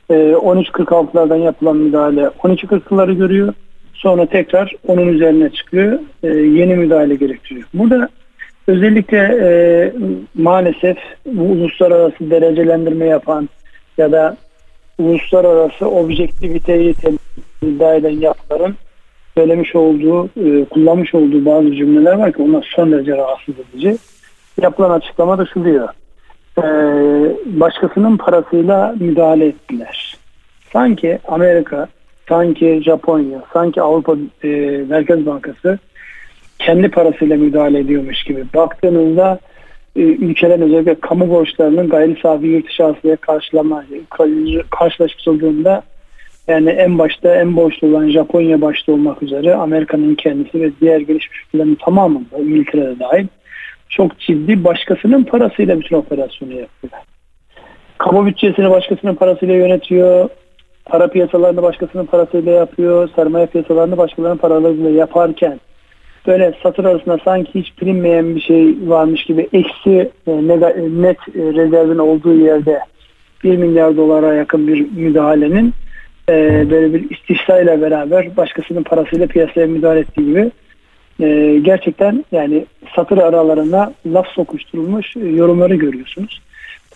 [0.10, 3.54] 13.46'lardan e, yapılan müdahale 12.40'ları görüyor.
[3.94, 6.00] Sonra tekrar onun üzerine çıkıyor.
[6.24, 7.68] E, yeni müdahale gerektiriyor.
[7.74, 8.10] Burada
[8.68, 9.48] özellikle e,
[10.36, 13.50] maalesef bu uluslararası derecelendirme yapan
[13.98, 14.38] ya da
[15.00, 16.96] uluslararası objektiviteyi
[17.62, 18.76] iddia eden yapıların
[19.38, 23.98] söylemiş olduğu, e, kullanmış olduğu bazı cümleler var ki onlar son derece rahatsız edici.
[24.62, 25.90] Yapılan açıklama da şu diyor.
[26.58, 26.64] E,
[27.46, 30.18] başkasının parasıyla müdahale ettiler.
[30.74, 31.88] Sanki Amerika,
[32.30, 34.48] sanki Japonya, sanki Avrupa e,
[34.90, 35.80] Merkez Bankası
[36.60, 38.44] kendi parasıyla müdahale ediyormuş gibi.
[38.54, 39.40] Baktığınızda
[39.96, 43.18] e, ülkelerin özellikle kamu borçlarının gayri safi yurt dışı hasılaya
[44.70, 45.84] karşılaştırıldığında
[46.48, 51.40] yani en başta en borçlu olan Japonya başta olmak üzere Amerika'nın kendisi ve diğer gelişmiş
[51.46, 53.28] ülkelerin tamamında İngiltere'de dahil
[53.90, 56.94] çok ciddi başkasının parasıyla bütün operasyonu yapıyor.
[57.98, 60.30] Kamu bütçesini başkasının parasıyla yönetiyor.
[60.86, 63.10] Para piyasalarını başkasının parasıyla yapıyor.
[63.16, 65.60] Sermaye piyasalarını başkalarının paralarıyla yaparken
[66.28, 70.32] böyle satır arasında sanki hiç bilinmeyen bir şey varmış gibi eksi e,
[71.02, 72.80] net e, rezervin olduğu yerde
[73.44, 75.74] 1 milyar dolara yakın bir müdahalenin
[76.30, 80.52] e, böyle bir istihsa ile beraber başkasının parasıyla piyasaya müdahale ettiği gibi
[81.20, 86.42] e, gerçekten yani satır aralarına laf sokuşturulmuş e, yorumları görüyorsunuz.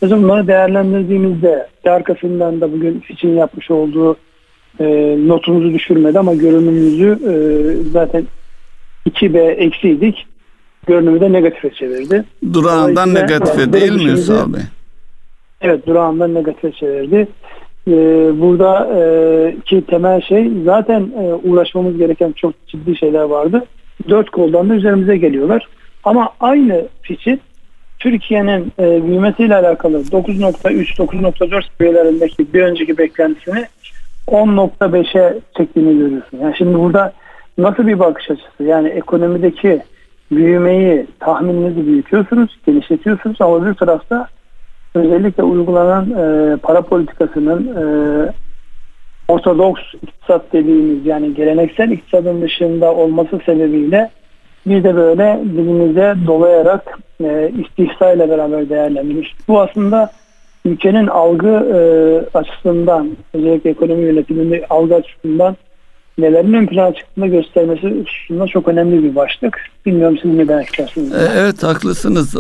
[0.01, 4.17] Biz bunları değerlendirdiğimizde arkasından da bugün için yapmış olduğu
[4.79, 4.85] e,
[5.27, 7.33] notumuzu düşürmedi ama görünümümüzü e,
[7.91, 8.27] zaten
[9.09, 10.27] 2B eksiydik.
[10.87, 12.23] Görünümü de negatife çevirdi.
[12.53, 14.61] Durağından negatife değil mi Ünsal Bey?
[15.61, 17.27] Evet durağından negatife çevirdi.
[17.87, 17.91] Ee,
[18.41, 23.65] burada e, ki temel şey zaten e, uğraşmamız gereken çok ciddi şeyler vardı.
[24.09, 25.67] Dört koldan da üzerimize geliyorlar.
[26.03, 27.39] Ama aynı fikir
[27.99, 33.65] Türkiye'nin e, büyümesiyle alakalı 9.3-9.4 seviyelerindeki bir önceki beklentisini
[34.27, 36.39] 10.5'e çektiğini görüyorsun.
[36.41, 37.13] Yani şimdi burada
[37.57, 38.63] nasıl bir bakış açısı?
[38.63, 39.81] Yani ekonomideki
[40.31, 44.27] büyümeyi tahmininizi büyütüyorsunuz, genişletiyorsunuz ama öbür tarafta
[44.97, 47.83] özellikle uygulanan e, para politikasının e,
[49.27, 54.09] ortodoks iktisat dediğimiz yani geleneksel iktisadın dışında olması sebebiyle
[54.65, 59.35] bir de böyle dilimize dolayarak e, istihsayla beraber değerlendirmiş.
[59.47, 60.11] Bu aslında
[60.65, 61.79] ülkenin algı e,
[62.37, 65.55] açısından özellikle ekonomi yönetiminde algı açısından
[66.17, 69.59] nelerin ön plana çıktığını göstermesi hususunda çok önemli bir başlık.
[69.85, 71.11] Bilmiyorum siz ne demek istersiniz?
[71.11, 72.35] E, evet haklısınız.
[72.35, 72.39] E,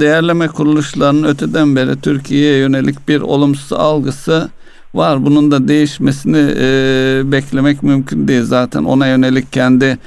[0.00, 4.48] değerleme kuruluşlarının öteden beri Türkiye'ye yönelik bir olumsuz algısı
[4.94, 5.26] var.
[5.26, 8.42] Bunun da değişmesini e, beklemek mümkün değil.
[8.42, 9.98] Zaten ona yönelik kendi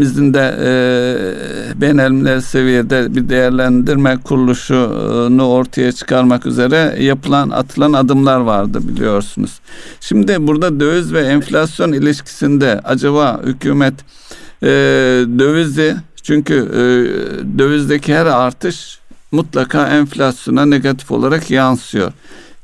[0.00, 0.56] bizin de
[2.30, 9.60] e, seviyede bir değerlendirme kuruluşunu ortaya çıkarmak üzere yapılan atılan adımlar vardı biliyorsunuz.
[10.00, 13.94] Şimdi burada döviz ve enflasyon ilişkisinde acaba hükümet
[14.62, 14.68] e,
[15.38, 16.78] dövizi çünkü e,
[17.58, 18.98] dövizdeki her artış
[19.32, 22.12] mutlaka enflasyona negatif olarak yansıyor.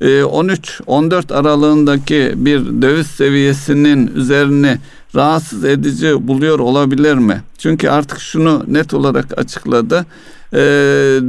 [0.00, 4.78] 13-14 aralığındaki bir döviz seviyesinin üzerini
[5.14, 7.42] rahatsız edici buluyor olabilir mi?
[7.58, 10.06] Çünkü artık şunu net olarak açıkladı.
[10.54, 11.20] E,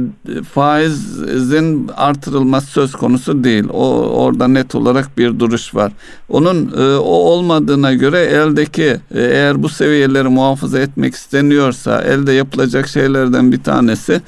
[0.54, 3.64] faizin artırılması söz konusu değil.
[3.72, 5.92] O orada net olarak bir duruş var.
[6.28, 8.82] Onun e, o olmadığına göre eldeki
[9.14, 14.20] e, eğer bu seviyeleri muhafaza etmek isteniyorsa elde yapılacak şeylerden bir tanesi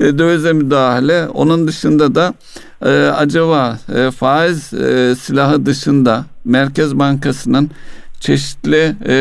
[0.00, 1.28] e, dövize müdahale.
[1.28, 2.34] Onun dışında da
[2.82, 7.70] e, acaba e, faiz e, silahı dışında Merkez Bankası'nın
[8.20, 9.14] çeşitli e,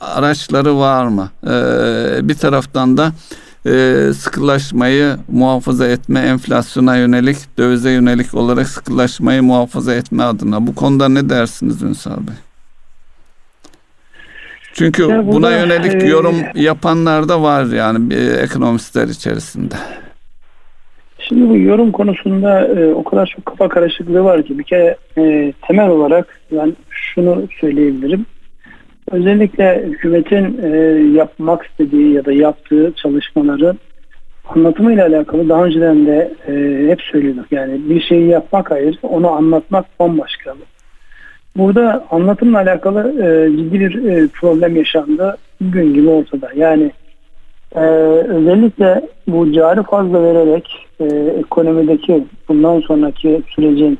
[0.00, 1.30] araçları var mı?
[1.44, 1.48] E,
[2.28, 3.12] bir taraftan da
[3.66, 10.66] e, sıkılaşmayı muhafaza etme, enflasyona yönelik, dövize yönelik olarak sıkılaşmayı muhafaza etme adına.
[10.66, 12.34] Bu konuda ne dersiniz Ünsal Bey?
[14.74, 19.74] Çünkü buna yönelik yorum yapanlar da var yani ekonomistler içerisinde.
[21.32, 25.52] Şimdi bu yorum konusunda e, o kadar çok kafa karışıklığı var ki bir kere e,
[25.66, 28.26] temel olarak ben şunu söyleyebilirim.
[29.10, 30.68] Özellikle hükümetin e,
[31.16, 33.78] yapmak istediği ya da yaptığı çalışmaların
[34.48, 36.52] anlatımıyla alakalı daha önceden de e,
[36.90, 37.52] hep söylüyorduk.
[37.52, 40.54] Yani bir şeyi yapmak ayrı, onu anlatmak bambaşka.
[41.56, 45.36] Burada anlatımla alakalı e, ciddi bir e, problem yaşandı.
[45.60, 46.50] Gün gibi ortada.
[46.56, 46.92] Yani
[47.76, 47.80] ee,
[48.28, 51.04] özellikle bu cari fazla vererek e,
[51.38, 53.98] ekonomideki bundan sonraki sürecin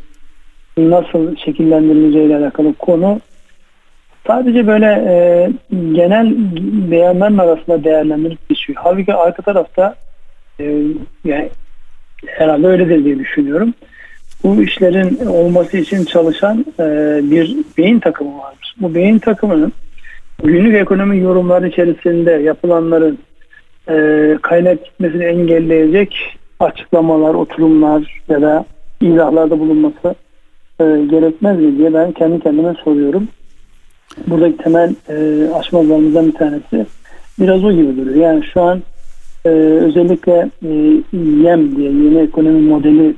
[0.78, 3.20] nasıl şekillendirileceğiyle alakalı konu
[4.26, 5.14] sadece böyle e,
[5.92, 6.34] genel
[6.90, 8.78] beyanların arasında değerlendirip geçiyor.
[8.82, 9.94] Halbuki arka tarafta
[10.60, 10.64] e,
[11.24, 11.50] yani
[12.26, 13.74] herhalde öyledir diye düşünüyorum.
[14.44, 16.84] Bu işlerin olması için çalışan e,
[17.30, 18.74] bir beyin takımı vardır.
[18.80, 19.72] Bu beyin takımının
[20.44, 23.18] günlük ekonomi yorumları içerisinde yapılanların
[23.88, 28.64] e, kaynak gitmesini engelleyecek açıklamalar, oturumlar ya da
[29.00, 30.14] izahlarda bulunması
[30.80, 33.28] e, gerekmez mi diye ben kendi kendime soruyorum.
[34.26, 36.86] Buradaki temel e, aşmalarımızdan bir tanesi
[37.40, 38.16] biraz o gibi duruyor.
[38.16, 38.82] Yani şu an
[39.44, 40.68] e, özellikle e,
[41.42, 43.14] YEM diye yeni ekonomi modeli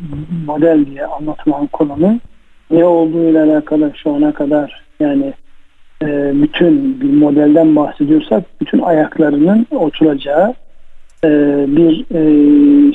[0.46, 2.20] model diye anlatılan konunun
[2.70, 5.32] ne olduğuyla alakalı şu ana kadar yani
[6.02, 10.54] e, bütün bir modelden bahsediyorsak bütün ayaklarının oturacağı
[11.24, 11.28] e,
[11.68, 12.22] bir e,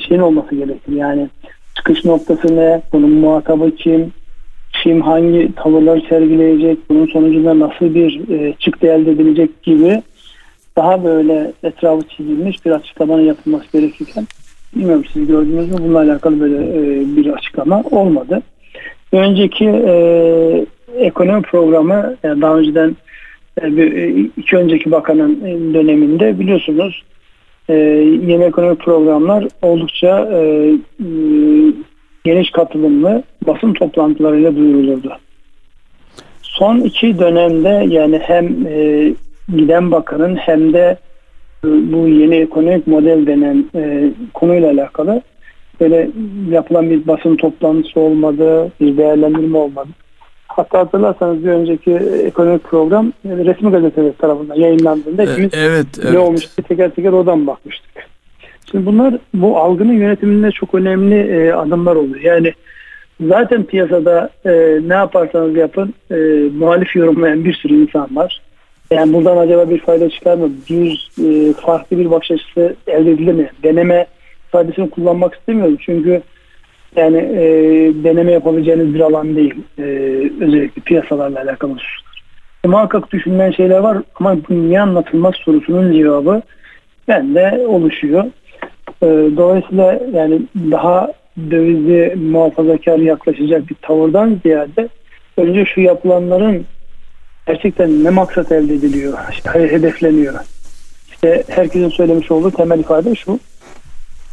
[0.00, 0.92] şeyin olması gerekir.
[0.92, 1.28] Yani
[1.76, 4.12] çıkış noktası ne, bunun muhatabı kim,
[4.82, 10.02] kim hangi tavırlar sergileyecek, bunun sonucunda nasıl bir e, çıktı elde edilecek gibi
[10.76, 14.26] daha böyle etrafı çizilmiş bir açıklamanın yapılması gerekirken
[14.76, 16.58] bilmiyorum siz gördünüz mü bununla alakalı böyle
[17.16, 18.42] bir açıklama olmadı.
[19.12, 19.64] Önceki
[20.98, 22.96] ekonomi programı daha önceden
[23.62, 25.40] e, e, iki önceki bakanın
[25.74, 27.02] döneminde biliyorsunuz
[27.68, 27.74] e,
[28.26, 30.28] yeni ekonomi programlar oldukça
[32.24, 35.12] geniş katılımlı basın toplantılarıyla duyurulurdu.
[36.42, 38.48] Son iki dönemde yani hem
[39.56, 40.96] giden bakanın hem de
[41.64, 43.64] bu yeni ekonomik model denen
[44.34, 45.22] konuyla alakalı
[45.80, 46.10] böyle
[46.50, 49.88] yapılan bir basın toplantısı olmadı, bir değerlendirme olmadı.
[50.56, 51.92] Hatta hatırlarsanız bir önceki
[52.24, 56.12] ekonomik program resmi gazeteler tarafından yayınlandığında hepimiz evet, evet.
[56.12, 57.90] ne olmuş teker teker oradan bakmıştık.
[58.70, 62.20] Şimdi bunlar bu algının yönetiminde çok önemli e, adımlar oluyor.
[62.20, 62.52] Yani
[63.20, 64.50] zaten piyasada e,
[64.88, 66.14] ne yaparsanız yapın e,
[66.58, 68.42] muhalif yorumlayan bir sürü insan var.
[68.90, 70.50] Yani buradan acaba bir fayda çıkar mı?
[70.70, 73.50] Bir e, farklı bir bakış açısı elde mi?
[73.62, 74.06] Deneme
[74.48, 75.76] ifadesini kullanmak istemiyorum.
[75.80, 76.22] Çünkü
[76.96, 77.42] yani e,
[78.04, 79.54] deneme yapabileceğiniz bir alan değil.
[79.78, 79.82] E,
[80.40, 82.24] özellikle piyasalarla alakalı hususlar.
[82.64, 86.42] E, muhakkak düşünülen şeyler var ama bu niye anlatılmaz sorusunun cevabı
[87.08, 88.24] bende oluşuyor.
[89.02, 91.12] E, dolayısıyla yani daha
[91.50, 94.88] dövizi muhafazakar yaklaşacak bir tavırdan ziyade
[95.36, 96.66] önce şu yapılanların
[97.46, 100.34] gerçekten ne maksat elde ediliyor, işte hedefleniyor.
[101.10, 103.38] İşte herkesin söylemiş olduğu temel ifade şu.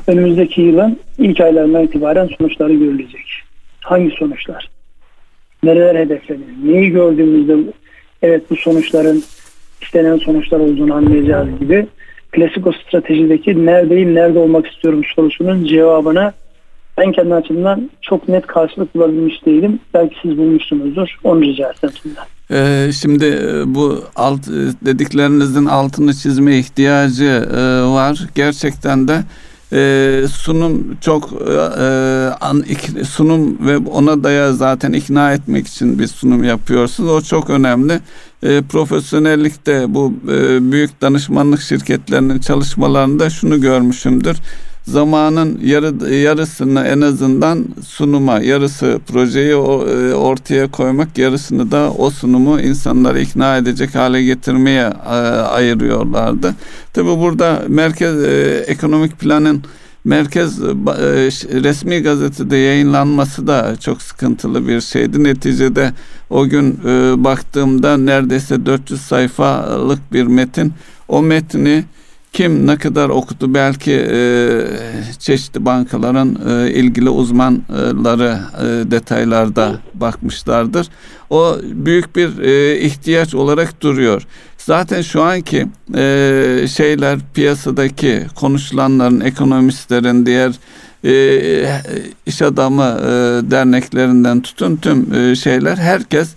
[0.08, 3.26] Önümüzdeki yılın ilk aylarından itibaren sonuçları görülecek.
[3.82, 4.70] Hangi sonuçlar?
[5.64, 6.50] Nereler hedefleniyor?
[6.64, 7.58] Neyi gördüğümüzde
[8.22, 9.24] evet bu sonuçların
[9.82, 11.88] istenen sonuçlar olduğunu anlayacağız gibi
[12.32, 16.34] klasik o stratejideki neredeyim, nerede olmak istiyorum sorusunun cevabına
[16.98, 19.80] ben kendi açımdan çok net karşılık bulabilmiş değilim.
[19.94, 21.08] Belki siz bulmuşsunuzdur.
[21.24, 21.90] Onu rica etsem.
[22.52, 28.28] Ee, şimdi e, bu alt e, dediklerinizin altını çizme ihtiyacı e, var.
[28.36, 29.20] Gerçekten de
[29.74, 31.88] e, sunum çok e,
[32.42, 37.10] an, ik, sunum ve ona daya zaten ikna etmek için bir sunum yapıyorsunuz.
[37.12, 38.00] O çok önemli.
[38.44, 44.38] E, profesyonellikte bu e, büyük danışmanlık şirketlerinin çalışmalarında şunu görmüşümdür
[44.88, 49.56] zamanın yarı, yarısını en azından sunuma, yarısı projeyi e,
[50.14, 55.10] ortaya koymak, yarısını da o sunumu insanları ikna edecek hale getirmeye e,
[55.42, 56.56] ayırıyorlardı.
[56.94, 59.64] Tabi burada merkez e, ekonomik planın
[60.04, 60.62] merkez
[61.64, 65.24] resmi gazetede yayınlanması da çok sıkıntılı bir şeydi.
[65.24, 65.94] Neticede
[66.30, 66.80] o gün
[67.24, 70.74] baktığımda neredeyse 400 sayfalık bir metin.
[71.08, 71.84] O metni
[72.38, 74.20] kim ne kadar okudu belki e,
[75.20, 80.88] çeşitli bankaların e, ilgili uzmanları e, detaylarda bakmışlardır.
[81.30, 84.28] O büyük bir e, ihtiyaç olarak duruyor.
[84.58, 90.52] Zaten şu anki e, şeyler piyasadaki konuşulanların, ekonomistlerin, diğer
[91.06, 91.82] e,
[92.26, 93.08] iş adamı e,
[93.52, 96.30] derneklerinden tutun tüm e, şeyler herkes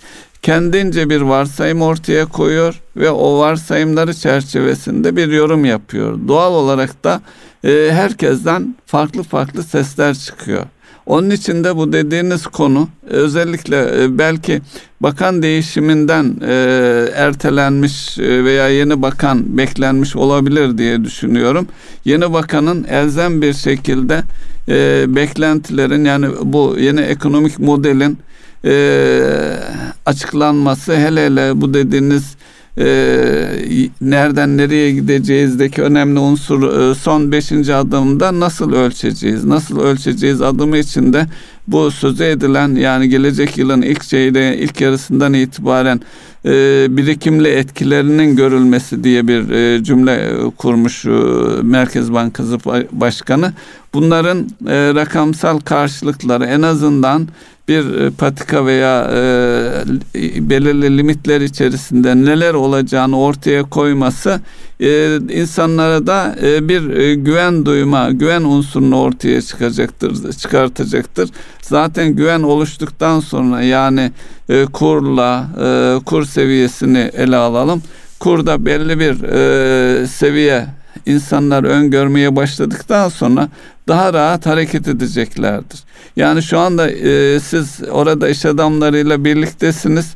[0.42, 6.18] kendince bir varsayım ortaya koyuyor ve o varsayımları çerçevesinde bir yorum yapıyor.
[6.29, 7.20] Doğal olarak da
[7.64, 10.64] e, herkesten farklı farklı sesler çıkıyor.
[11.07, 14.61] Onun için de bu dediğiniz konu özellikle e, belki
[15.00, 16.53] bakan değişiminden e,
[17.14, 21.66] ertelenmiş e, veya yeni bakan beklenmiş olabilir diye düşünüyorum.
[22.05, 24.22] Yeni bakanın elzem bir şekilde
[24.68, 28.18] e, beklentilerin yani bu yeni ekonomik modelin
[28.64, 28.72] e,
[30.06, 32.36] açıklanması hele hele bu dediğiniz
[32.78, 32.86] e,
[34.00, 39.44] nereden nereye gideceğizdeki önemli unsur e, son beşinci adımda nasıl ölçeceğiz?
[39.44, 41.26] Nasıl ölçeceğiz adımı içinde
[41.68, 46.00] bu sözü edilen yani gelecek yılın ilk şeyde ilk yarısından itibaren
[46.44, 46.50] e,
[46.96, 51.10] birikimli etkilerinin görülmesi diye bir e, cümle e, kurmuş e,
[51.62, 52.58] Merkez Bankası
[52.92, 53.52] Başkanı.
[53.94, 57.29] Bunların e, rakamsal karşılıkları en azından
[57.68, 64.40] bir e, patika veya e, belirli limitler içerisinde neler olacağını ortaya koyması
[64.81, 71.31] e, insanlara da e, bir e, güven duyma, güven unsurunu ortaya çıkacaktır, çıkartacaktır.
[71.62, 74.12] Zaten güven oluştuktan sonra yani
[74.48, 77.83] e, kurla, e, kur seviyesini ele alalım.
[78.18, 80.66] Kurda belli bir e, seviye
[81.07, 83.48] insanlar öngörmeye başladıktan sonra
[83.90, 85.81] daha rahat hareket edeceklerdir.
[86.16, 90.14] Yani şu anda e, siz orada iş adamlarıyla birliktesiniz.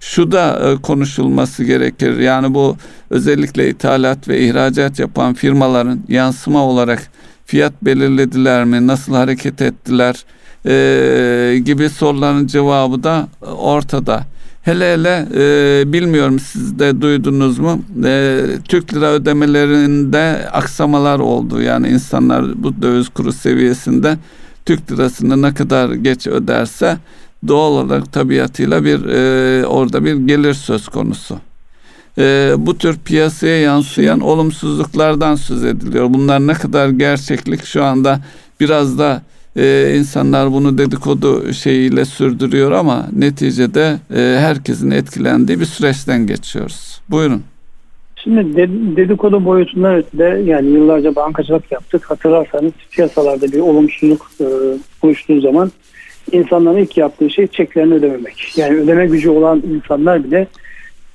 [0.00, 2.18] Şu da e, konuşulması gerekir.
[2.18, 2.76] Yani bu
[3.10, 7.02] özellikle ithalat ve ihracat yapan firmaların yansıma olarak
[7.46, 10.24] fiyat belirlediler mi, nasıl hareket ettiler
[10.66, 14.22] e, gibi soruların cevabı da ortada.
[14.62, 21.60] Hele hele e, bilmiyorum siz de duydunuz mu e, Türk lira ödemelerinde aksamalar oldu.
[21.62, 24.18] Yani insanlar bu döviz kuru seviyesinde
[24.66, 26.98] Türk lirasını ne kadar geç öderse
[27.48, 31.38] doğal olarak tabiatıyla bir e, orada bir gelir söz konusu.
[32.18, 36.14] E, bu tür piyasaya yansıyan olumsuzluklardan söz ediliyor.
[36.14, 38.20] Bunlar ne kadar gerçeklik şu anda
[38.60, 39.22] biraz da
[39.56, 47.00] e, insanlar bunu dedikodu şeyiyle sürdürüyor ama neticede e, herkesin etkilendiği bir süreçten geçiyoruz.
[47.08, 47.42] Buyurun.
[48.16, 48.56] Şimdi
[48.96, 52.10] dedikodu boyutundan ötede yani yıllarca bankacılık yaptık.
[52.10, 54.44] Hatırlarsanız piyasalarda bir olumsuzluk e,
[55.02, 55.72] oluştuğu zaman
[56.32, 58.52] insanların ilk yaptığı şey çeklerini ödememek.
[58.56, 60.46] Yani ödeme gücü olan insanlar bile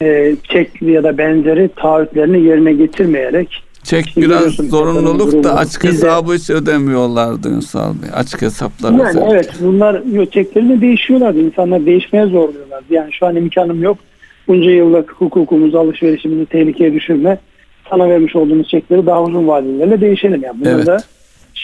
[0.01, 6.33] e, çek ya da benzeri taahhütlerini yerine getirmeyerek Çek Şimdi biraz zorunluluk da açık hesabı
[6.33, 8.09] hiç ödemiyorlardı Ünsal Bey.
[8.13, 8.91] Açık hesaplar.
[8.91, 9.33] Yani özellikle.
[9.33, 11.39] evet bunlar yok, çeklerini değişiyorlardı.
[11.39, 12.85] İnsanlar değişmeye zorluyorlardı.
[12.89, 13.97] Yani şu an imkanım yok.
[14.47, 17.37] Bunca yıllık hukukumuzu, alışverişimizi tehlikeye düşürme.
[17.89, 20.41] Sana vermiş olduğumuz çekleri daha uzun vadelerle değişelim.
[20.43, 20.87] Yani bunu evet.
[20.87, 20.97] da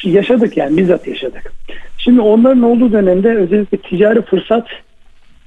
[0.03, 1.53] yaşadık yani bizzat yaşadık.
[1.97, 4.67] Şimdi onların olduğu dönemde özellikle ticari fırsat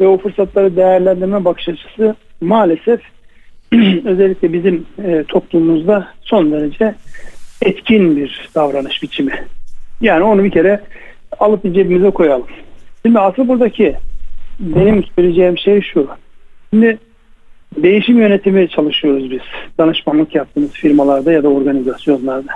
[0.01, 3.01] ve o fırsatları değerlendirme bakış açısı maalesef
[4.05, 6.95] özellikle bizim e, toplumumuzda son derece
[7.63, 9.33] etkin bir davranış biçimi.
[10.01, 10.81] Yani onu bir kere
[11.39, 12.47] alıp bir cebimize koyalım.
[13.07, 13.97] Şimdi asıl buradaki
[14.61, 16.09] benim söyleyeceğim şey şu.
[16.71, 16.99] Şimdi
[17.77, 19.41] değişim yönetimi çalışıyoruz biz.
[19.79, 22.53] Danışmanlık yaptığımız firmalarda ya da organizasyonlarda.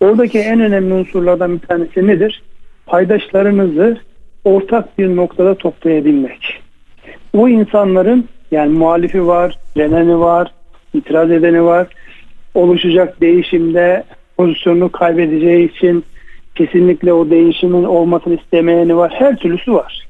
[0.00, 2.42] Oradaki en önemli unsurlardan bir tanesi nedir?
[2.86, 4.00] Paydaşlarınızı
[4.44, 6.60] ortak bir noktada toplayabilmek.
[7.32, 10.52] O insanların yani muhalifi var, direni var,
[10.94, 11.86] itiraz edeni var.
[12.54, 14.04] Oluşacak değişimde
[14.36, 16.04] pozisyonunu kaybedeceği için
[16.54, 19.12] kesinlikle o değişimin olmasını istemeyeni var.
[19.14, 20.06] Her türlüsü var.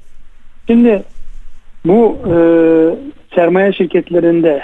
[0.67, 1.03] Şimdi
[1.85, 2.35] bu e,
[3.35, 4.63] sermaye şirketlerinde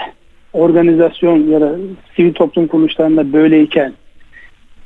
[0.53, 1.75] organizasyon ya da
[2.15, 3.93] sivil toplum kuruluşlarında böyleyken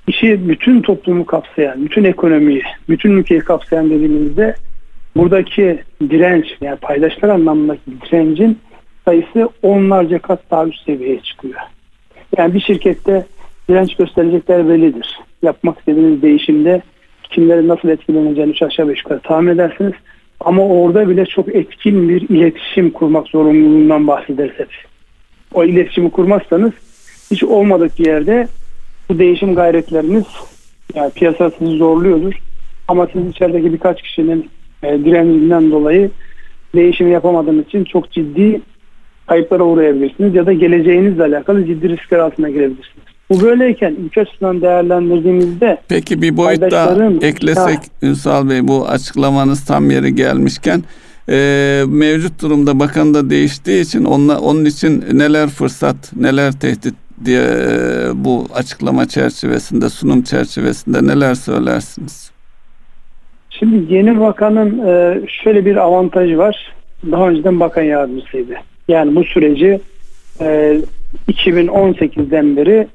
[0.07, 4.55] işi bütün toplumu kapsayan, bütün ekonomiyi, bütün ülkeyi kapsayan dediğimizde
[5.15, 5.79] buradaki
[6.09, 8.59] direnç yani paydaşlar anlamındaki direncin
[9.05, 11.59] sayısı onlarca kat daha üst seviyeye çıkıyor.
[12.37, 13.25] Yani bir şirkette
[13.69, 15.19] direnç gösterecekler bellidir.
[15.41, 16.81] Yapmak istediğiniz değişimde
[17.29, 19.93] kimlerin nasıl etkileneceğini üç aşağı beş yukarı tahmin edersiniz.
[20.39, 24.69] Ama orada bile çok etkin bir iletişim kurmak zorunluluğundan bahsederiz hep.
[25.53, 26.71] O iletişimi kurmazsanız
[27.31, 28.47] hiç olmadık bir yerde
[29.09, 30.25] bu değişim gayretleriniz
[30.95, 32.33] yani piyasa sizi zorluyordur.
[32.87, 34.49] Ama siz içerideki birkaç kişinin
[34.83, 36.11] e, direncinden dolayı
[36.75, 38.61] değişimi yapamadığınız için çok ciddi
[39.31, 43.05] kayıplara uğrayabilirsiniz ya da geleceğinizle alakalı ciddi riskler altına girebilirsiniz.
[43.29, 47.83] Bu böyleyken ülke açısından değerlendirdiğimizde Peki bir boyut daha eklesek ha.
[48.01, 50.83] Ünsal Bey bu açıklamanız tam yeri gelmişken
[51.29, 57.41] e, mevcut durumda bakan da değiştiği için onla, onun için neler fırsat neler tehdit diye
[57.41, 62.31] e, bu açıklama çerçevesinde sunum çerçevesinde neler söylersiniz?
[63.49, 66.73] Şimdi yeni bakanın e, şöyle bir avantajı var.
[67.11, 68.70] Daha önceden bakan yardımcısıydı.
[68.91, 69.79] Yani bu süreci
[71.29, 72.87] 2018'den beri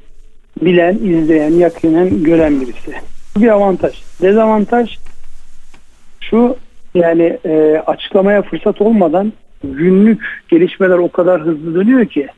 [0.62, 2.92] bilen, izleyen, yakinen gören birisi.
[3.36, 3.94] Bu bir avantaj.
[4.22, 4.98] Dezavantaj
[6.20, 6.56] şu
[6.94, 9.32] yani e, açıklamaya fırsat olmadan
[9.64, 12.28] günlük gelişmeler o kadar hızlı dönüyor ki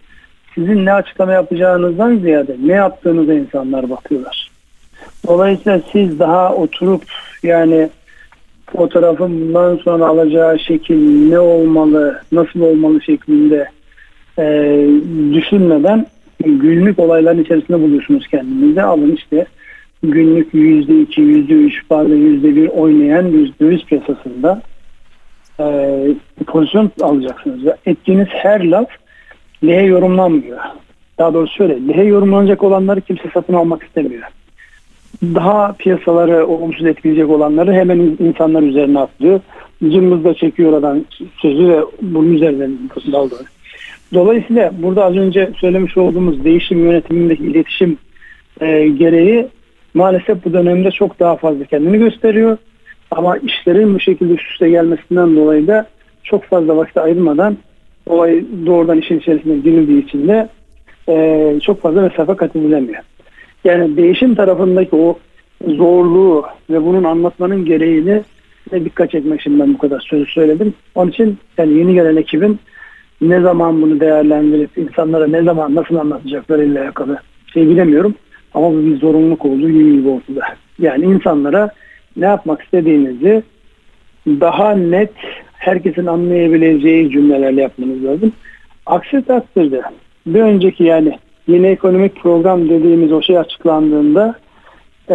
[0.54, 4.50] sizin ne açıklama yapacağınızdan ziyade ne yaptığınıza insanlar bakıyorlar.
[5.26, 7.02] Dolayısıyla siz daha oturup
[7.42, 7.88] yani
[8.77, 13.69] fotoğrafın bundan sonra alacağı şekil ne olmalı, nasıl olmalı şeklinde
[14.39, 14.45] e,
[15.33, 16.07] düşünmeden
[16.45, 18.83] günlük olayların içerisinde buluyorsunuz kendinizi.
[18.83, 19.47] Alın işte
[20.03, 24.62] günlük yüzde iki, yüzde üç, bazen yüzde bir oynayan döviz piyasasında
[25.61, 25.99] e,
[26.47, 27.61] pozisyon alacaksınız.
[27.87, 28.89] Ettiğiniz her laf
[29.64, 30.59] lehe yorumlanmıyor.
[31.19, 34.23] Daha doğrusu şöyle, lehe yorumlanacak olanları kimse satın almak istemiyor.
[35.23, 39.41] Daha piyasaları olumsuz etkileyecek olanları hemen insanlar üzerine atlıyor.
[39.83, 41.07] Cımbızda çekiyor oradan
[41.43, 42.79] sözü ve bunun üzerinden
[43.12, 43.47] dalıyor.
[44.14, 47.99] Dolayısıyla burada az önce söylemiş olduğumuz değişim yönetimindeki iletişim
[48.61, 49.49] e, gereği
[49.95, 52.57] maalesef bu dönemde çok daha fazla kendini gösteriyor.
[53.11, 55.87] Ama işlerin bu şekilde üst üste gelmesinden dolayı da
[56.23, 57.57] çok fazla vakit ayırmadan
[58.07, 60.49] olay doğrudan işin içerisine girildiği için de
[61.09, 63.03] e, çok fazla mesafe kat edilemiyor.
[63.64, 65.18] Yani değişim tarafındaki o
[65.66, 68.22] zorluğu ve bunun anlatmanın gereğini
[68.70, 70.74] de dikkat çekmek için ben bu kadar sözü söyledim.
[70.94, 72.59] Onun için yani yeni gelen ekibin
[73.20, 77.18] ne zaman bunu değerlendirip insanlara ne zaman nasıl anlatacaklarıyla alakalı
[77.52, 78.14] şey bilemiyorum.
[78.54, 80.40] Ama bu bir zorunluluk olduğu gibi gibi ortada.
[80.78, 81.70] Yani insanlara
[82.16, 83.42] ne yapmak istediğinizi
[84.26, 85.12] daha net
[85.52, 88.32] herkesin anlayabileceği cümlelerle yapmanız lazım.
[88.86, 89.82] Aksi takdirde
[90.26, 91.18] bir önceki yani
[91.49, 94.34] yeni ekonomik program dediğimiz o şey açıklandığında
[95.11, 95.14] e,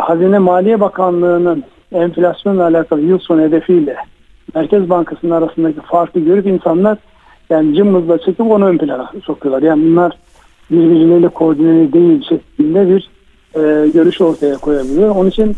[0.00, 3.96] Hazine Maliye Bakanlığı'nın enflasyonla alakalı yıl sonu hedefiyle
[4.54, 6.98] Merkez Bankası'nın arasındaki farkı görüp insanlar
[7.50, 9.62] yani cımbızla çekip onu ön plana sokuyorlar.
[9.62, 10.12] Yani bunlar
[10.70, 13.10] birbirleriyle koordineli değil şeklinde bir
[13.54, 15.16] e, görüş ortaya koyabiliyor.
[15.16, 15.56] Onun için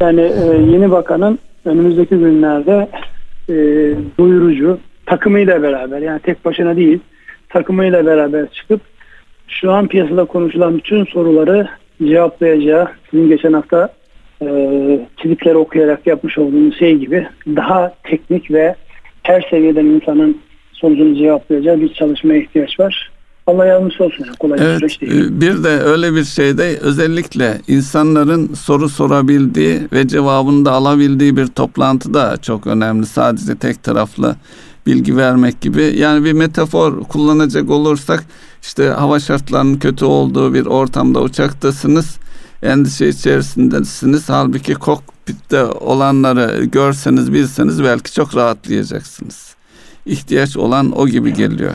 [0.00, 2.88] yani e, yeni bakanın önümüzdeki günlerde
[3.48, 3.54] e,
[4.18, 7.00] duyurucu takımıyla beraber yani tek başına değil
[7.48, 8.80] takımıyla beraber çıkıp
[9.60, 11.68] şu an piyasada konuşulan bütün soruları
[12.02, 13.88] cevaplayacağı sizin geçen hafta
[14.42, 18.74] e, okuyarak yapmış olduğunuz şey gibi daha teknik ve
[19.22, 20.38] her seviyeden insanın
[20.72, 23.12] sonucunu cevaplayacağı bir çalışmaya ihtiyaç var.
[23.46, 24.26] Allah yardımcısı olsun.
[24.38, 25.12] Kolay evet, süreç değil.
[25.12, 31.46] E, bir de öyle bir şeyde özellikle insanların soru sorabildiği ve cevabını da alabildiği bir
[31.46, 33.06] toplantı da çok önemli.
[33.06, 34.36] Sadece tek taraflı
[34.86, 35.82] bilgi vermek gibi.
[35.96, 38.24] Yani bir metafor kullanacak olursak
[38.62, 42.18] işte hava şartlarının kötü olduğu bir ortamda uçaktasınız.
[42.62, 44.28] Endişe içerisindesiniz.
[44.28, 49.54] Halbuki kokpitte olanları görseniz bilseniz belki çok rahatlayacaksınız.
[50.06, 51.72] İhtiyaç olan o gibi geliyor.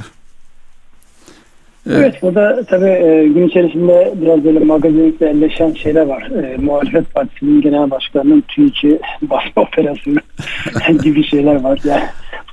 [1.89, 6.31] Evet, evet o da tabii e, gün içerisinde biraz böyle magazinlikle elleşen şeyler var.
[6.43, 10.19] E, Muhalefet Partisi'nin genel başkanının TÜİK'i basma operasyonu
[11.03, 11.79] gibi şeyler var.
[11.83, 12.03] Yani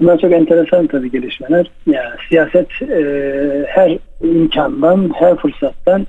[0.00, 1.70] Bunlar çok enteresan tabii gelişmeler.
[1.86, 6.06] Yani siyaset e, her imkandan, her fırsattan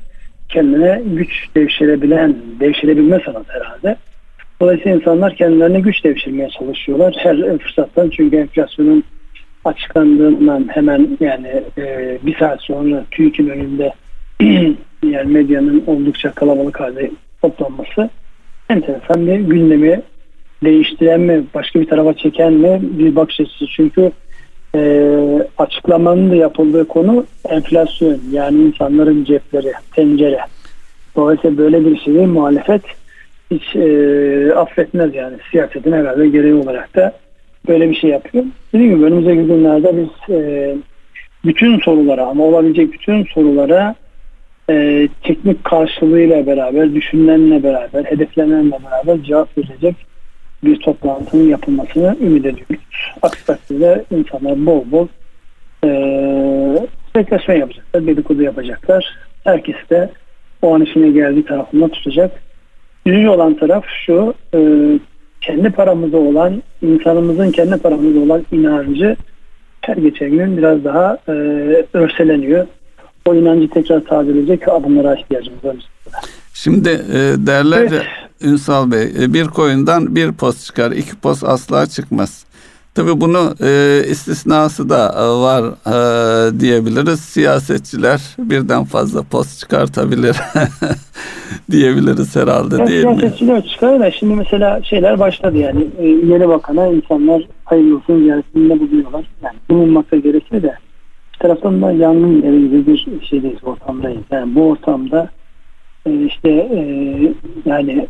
[0.50, 3.98] kendine güç devşirebilen, devşirebilme sanatı herhalde.
[4.62, 8.10] Dolayısıyla insanlar kendilerine güç devşirmeye çalışıyorlar her fırsattan.
[8.10, 9.04] Çünkü enflasyonun
[9.66, 13.94] açıklandığından hemen yani e, bir saat sonra TÜİK'in önünde
[15.04, 17.12] yani medyanın oldukça kalabalık halde
[17.42, 18.10] toplanması
[18.70, 20.02] enteresan bir gündemi
[20.64, 23.66] değiştiren mi, başka bir tarafa çeken mi bir bakış açısı.
[23.76, 24.12] Çünkü
[24.76, 25.10] e,
[25.58, 30.40] açıklamanın da yapıldığı konu enflasyon yani insanların cepleri, tencere.
[31.16, 32.82] Dolayısıyla böyle bir şeyi muhalefet
[33.52, 37.14] hiç e, affetmez yani siyasetin herhalde gereği olarak da
[37.68, 38.44] böyle bir şey yapıyor.
[38.74, 40.76] Dediğim gibi önümüzdeki günlerde biz e,
[41.46, 43.96] bütün sorulara ama olabilecek bütün sorulara
[44.70, 49.96] e, teknik karşılığıyla beraber, düşünülenle beraber, hedeflenenle beraber cevap verecek
[50.64, 52.86] bir toplantının yapılmasını ümit ediyoruz.
[53.22, 55.08] Aksi insanlar bol bol
[55.84, 59.16] e, spekülasyon yapacaklar, dedikodu yapacaklar.
[59.44, 60.10] Herkes de
[60.62, 62.32] o an işine geldiği tarafından tutacak.
[63.06, 64.60] Üzücü olan taraf şu, e,
[65.42, 69.16] kendi paramıza olan, insanımızın kendi paramıza olan inancı
[69.82, 71.32] her geçen gün biraz daha e,
[71.94, 72.68] örseleniyor.
[73.26, 75.76] O inancı tekrar tazeleyecek adımlara ihtiyacımız var.
[76.56, 78.06] Şimdi e, derler evet.
[78.42, 82.46] Ünsal Bey e, bir koyundan bir post çıkar, iki post asla çıkmaz.
[82.94, 87.20] Tabi bunu e, istisnası da e, var e, diyebiliriz.
[87.20, 90.38] Siyasetçiler birden fazla post çıkartabilir
[91.72, 93.20] diyebiliriz herhalde ya, değil siyasetçiler mi?
[93.20, 98.80] Siyasetçiler çıkar da şimdi mesela şeyler başladı yani e, yeni bakana insanlar hayırlı olsun ziyaretinde
[98.80, 99.26] bulunuyorlar.
[99.44, 100.76] Yani bulunmakta gerekir de
[101.34, 104.24] bir taraftan da yangın yeri gibi bir şeydeyiz ortamdayız.
[104.32, 105.30] Yani bu ortamda
[106.10, 106.80] işte e,
[107.66, 108.08] yani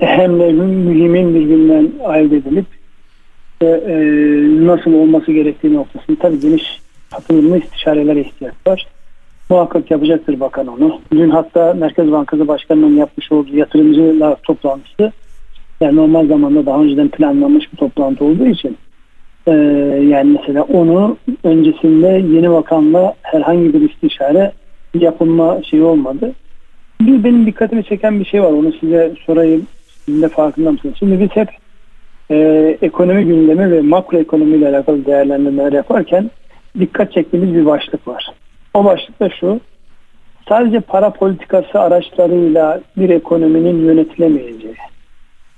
[0.00, 2.66] hem de mühimin birbirinden ayırt edilip
[3.60, 3.96] e, e,
[4.66, 6.80] nasıl olması gerektiği noktasında tabii geniş
[7.10, 8.86] katılımlı istişarelere ihtiyaç var.
[9.50, 11.00] Muhakkak yapacaktır bakan onu.
[11.12, 15.12] Dün hatta Merkez Bankası Başkanı'nın yapmış olduğu yatırımcılar toplantısı
[15.80, 18.76] yani normal zamanda daha önceden planlanmış bir toplantı olduğu için
[19.46, 19.52] e,
[20.08, 24.52] yani mesela onu öncesinde yeni bakanla herhangi bir istişare
[24.94, 26.32] yapılma şeyi olmadı.
[27.06, 28.52] Bir benim dikkatimi çeken bir şey var.
[28.52, 29.66] Onu size sorayım.
[30.04, 30.94] Sizin de farkında mısınız?
[30.98, 31.48] Şimdi biz hep
[32.30, 32.36] e,
[32.82, 36.30] ekonomi gündemi ve makro ekonomiyle alakalı değerlendirmeler yaparken
[36.80, 38.26] dikkat çektiğimiz bir başlık var.
[38.74, 39.60] O başlık da şu.
[40.48, 44.74] Sadece para politikası araçlarıyla bir ekonominin yönetilemeyeceği,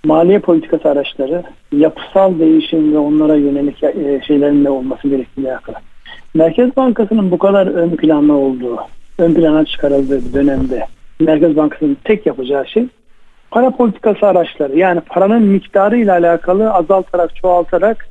[0.05, 1.42] maliye politikası araçları,
[1.72, 5.76] yapısal değişim ve onlara yönelik e, şeylerin de olması gerektiğini alakalı.
[6.34, 8.78] Merkez Bankası'nın bu kadar ön planda olduğu,
[9.18, 10.86] ön plana çıkarıldığı dönemde
[11.20, 12.86] Merkez Bankası'nın tek yapacağı şey
[13.50, 14.78] para politikası araçları.
[14.78, 18.06] Yani paranın miktarı ile alakalı azaltarak, çoğaltarak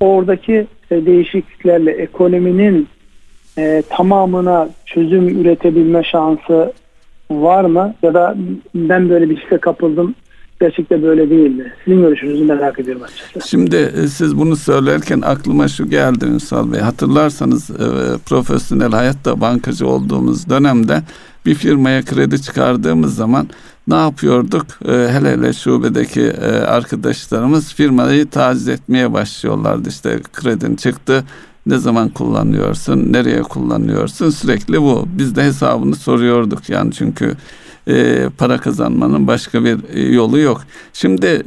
[0.00, 2.88] oradaki e, değişikliklerle ekonominin
[3.58, 6.72] e, tamamına çözüm üretebilme şansı
[7.30, 7.94] var mı?
[8.02, 8.36] Ya da
[8.74, 10.14] ben böyle bir şeye kapıldım
[10.60, 11.72] gerçekten böyle değil mi?
[11.84, 13.48] Sizin görüşünüzü merak ediyorum açıkçası.
[13.48, 16.80] Şimdi e, siz bunu söylerken aklıma şu geldi Ünsal Bey.
[16.80, 17.86] Hatırlarsanız e,
[18.26, 21.02] profesyonel hayatta bankacı olduğumuz dönemde
[21.46, 23.48] bir firmaya kredi çıkardığımız zaman
[23.88, 24.66] ne yapıyorduk?
[24.84, 29.88] E, hele hele şubedeki e, arkadaşlarımız firmayı taciz etmeye başlıyorlardı.
[29.88, 31.24] İşte kredin çıktı
[31.66, 35.08] ne zaman kullanıyorsun, nereye kullanıyorsun sürekli bu.
[35.18, 37.36] Biz de hesabını soruyorduk yani çünkü
[37.88, 40.62] e, para kazanmanın başka bir e, yolu yok.
[40.92, 41.42] Şimdi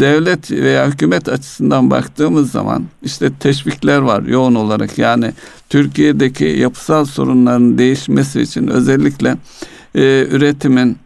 [0.00, 5.32] devlet veya hükümet açısından baktığımız zaman işte teşvikler var yoğun olarak yani
[5.68, 9.36] Türkiye'deki yapısal sorunların değişmesi için özellikle
[9.94, 10.96] e, üretimin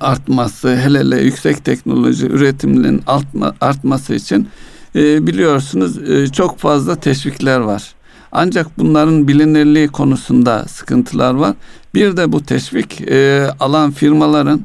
[0.00, 4.48] artması hele hele yüksek teknoloji üretiminin artma, artması için
[4.96, 7.94] e, biliyorsunuz e, çok fazla teşvikler var.
[8.32, 11.54] Ancak bunların bilinirliği konusunda sıkıntılar var.
[11.94, 14.60] Bir de bu teşvik e, alan firmaların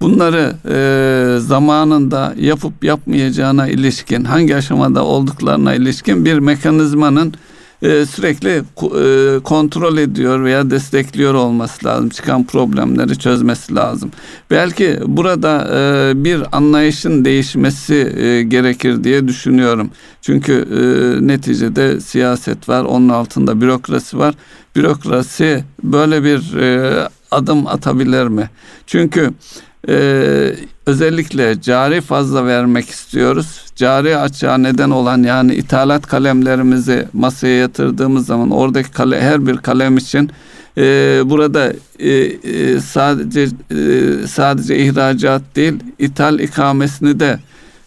[0.00, 7.34] bunları e, zamanında yapıp yapmayacağına ilişkin hangi aşamada olduklarına ilişkin bir mekanizmanın
[7.82, 12.08] e, sürekli e, kontrol ediyor veya destekliyor olması lazım.
[12.08, 14.10] Çıkan problemleri çözmesi lazım.
[14.50, 19.90] Belki burada e, bir anlayışın değişmesi gerekir diye düşünüyorum.
[20.20, 20.68] Çünkü
[21.22, 24.34] neticede siyaset var, onun altında bürokrasi var.
[24.76, 26.42] Bürokrasi böyle bir
[27.30, 28.50] adım atabilir mi?
[28.86, 29.30] Çünkü
[29.88, 30.54] ee,
[30.86, 33.64] özellikle cari fazla vermek istiyoruz.
[33.76, 39.96] Cari açığa neden olan yani ithalat kalemlerimizi masaya yatırdığımız zaman oradaki kale, her bir kalem
[39.96, 40.30] için
[40.78, 40.82] e,
[41.24, 47.38] burada e, e, sadece e, sadece ihracat değil ithal ikamesini de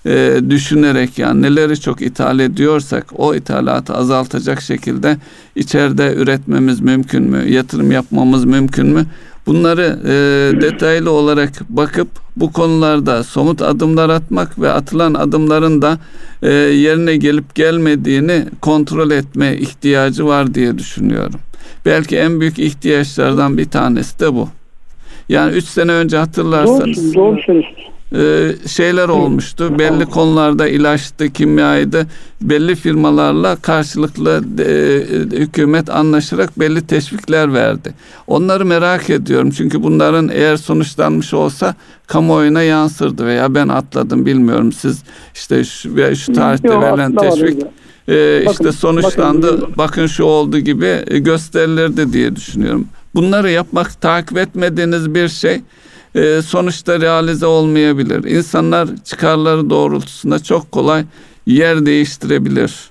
[0.06, 5.18] e, düşünerek yani neleri çok ithal ediyorsak o ithalatı azaltacak şekilde
[5.56, 7.52] içeride üretmemiz mümkün mü?
[7.52, 9.06] Yatırım yapmamız mümkün mü?
[9.46, 10.12] Bunları e,
[10.62, 15.98] detaylı olarak bakıp bu konularda somut adımlar atmak ve atılan adımların da
[16.44, 21.40] e, yerine gelip gelmediğini kontrol etme ihtiyacı var diye düşünüyorum.
[21.86, 24.50] Belki en büyük ihtiyaçlardan bir tanesi de bu.
[25.30, 29.80] Yani üç sene önce hatırlarsanız doğru, doğru söylüyorsunuz e, şeyler olmuştu.
[29.80, 32.08] Belli konularda ilaçtı, kimyaydı.
[32.42, 37.94] Belli firmalarla karşılıklı e, hükümet anlaşarak belli teşvikler verdi.
[38.28, 39.50] Onları merak ediyorum.
[39.52, 41.76] Çünkü bunların eğer sonuçlanmış olsa
[42.08, 44.72] kamuoyuna yansırdı veya ben atladım bilmiyorum.
[44.72, 45.04] Siz
[45.34, 47.64] işte şu, veya şu tarihte Yok, verilen teşvik
[48.08, 49.62] e, işte sonuçlandı.
[49.62, 52.88] Bakın, bakın şu oldu gibi gösterilirdi diye düşünüyorum.
[53.16, 55.62] Bunları yapmak takip etmediğiniz bir şey
[56.16, 58.24] e, sonuçta realize olmayabilir.
[58.24, 61.04] İnsanlar çıkarları doğrultusunda çok kolay
[61.46, 62.90] yer değiştirebilir.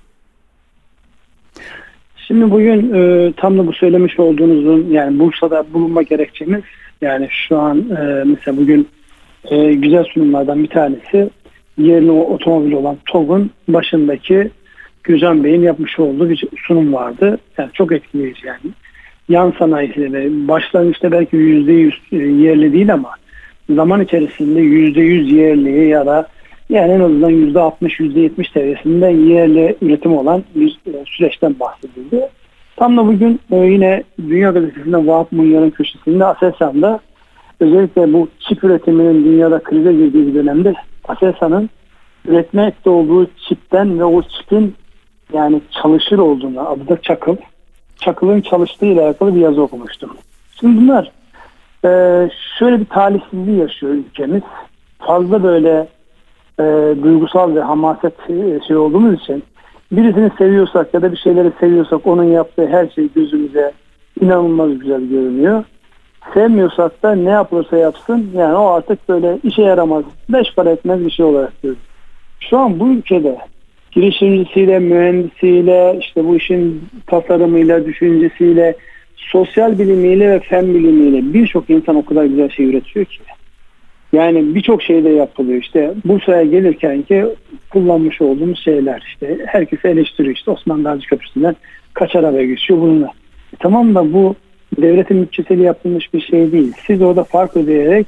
[2.16, 6.62] Şimdi bugün e, tam da bu söylemiş olduğunuzun yani Bursa'da bulunma gerekçemiz
[7.00, 8.88] yani şu an e, mesela bugün
[9.44, 11.30] e, güzel sunumlardan bir tanesi
[12.08, 14.50] o otomobil olan TOG'un başındaki
[15.04, 17.38] Gücan Bey'in yapmış olduğu bir sunum vardı.
[17.58, 18.60] Yani çok etkileyici yani
[19.28, 23.10] yan sanayisiyle başlangıçta belki yüzde yüz e, yerli değil ama
[23.70, 26.28] zaman içerisinde yüzde yüz yerli ya da
[26.68, 32.28] yani en azından yüzde altmış yüzde yetmiş seviyesinde yerli üretim olan bir e, süreçten bahsedildi.
[32.76, 37.00] Tam da bugün e, yine Dünya Gazetesi'nde Vahap Munyar'ın köşesinde Aselsan'da
[37.60, 40.74] özellikle bu çip üretiminin dünyada krize girdiği bir dönemde
[41.08, 41.70] Aselsan'ın
[42.28, 44.74] üretmekte olduğu çipten ve o çipin
[45.32, 47.36] yani çalışır olduğunu adı da Çakıl
[48.04, 50.16] Çakıl'ın çalıştığı ile alakalı bir yazı okumuştum.
[50.60, 51.10] Şimdi bunlar
[51.84, 54.42] e, şöyle bir talihsizliği yaşıyor ülkemiz.
[54.98, 55.88] Fazla böyle
[56.60, 59.42] e, duygusal ve hamaset e, şey olduğumuz için
[59.92, 63.72] birisini seviyorsak ya da bir şeyleri seviyorsak onun yaptığı her şey gözümüze
[64.20, 65.64] inanılmaz güzel görünüyor.
[66.34, 71.10] Sevmiyorsak da ne yapılırsa yapsın yani o artık böyle işe yaramaz, beş para etmez bir
[71.10, 71.80] şey olarak görüyor.
[72.40, 73.38] Şu an bu ülkede
[73.94, 78.74] girişimcisiyle, mühendisiyle, işte bu işin tasarımıyla, düşüncesiyle,
[79.16, 83.18] sosyal bilimiyle ve fen bilimiyle birçok insan o kadar güzel şey üretiyor ki.
[84.12, 85.62] Yani birçok şey de yapılıyor.
[85.62, 87.24] İşte Bursa'ya gelirken ki
[87.70, 90.36] kullanmış olduğumuz şeyler işte herkes eleştiriyor.
[90.36, 91.56] İşte Osman Gazi Köprüsü'nden
[91.94, 93.06] kaç araba geçiyor bununla.
[93.54, 94.34] E tamam da bu
[94.82, 96.72] devletin bütçesiyle yapılmış bir şey değil.
[96.86, 98.06] Siz orada fark ödeyerek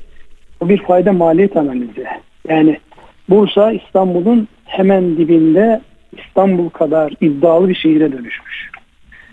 [0.61, 2.05] o bir fayda maliyet analizi.
[2.49, 2.79] Yani
[3.29, 5.81] Bursa İstanbul'un hemen dibinde
[6.27, 8.71] İstanbul kadar iddialı bir şehire dönüşmüş.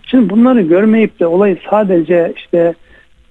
[0.04, 2.76] Şimdi bunları görmeyip de olayı sadece işte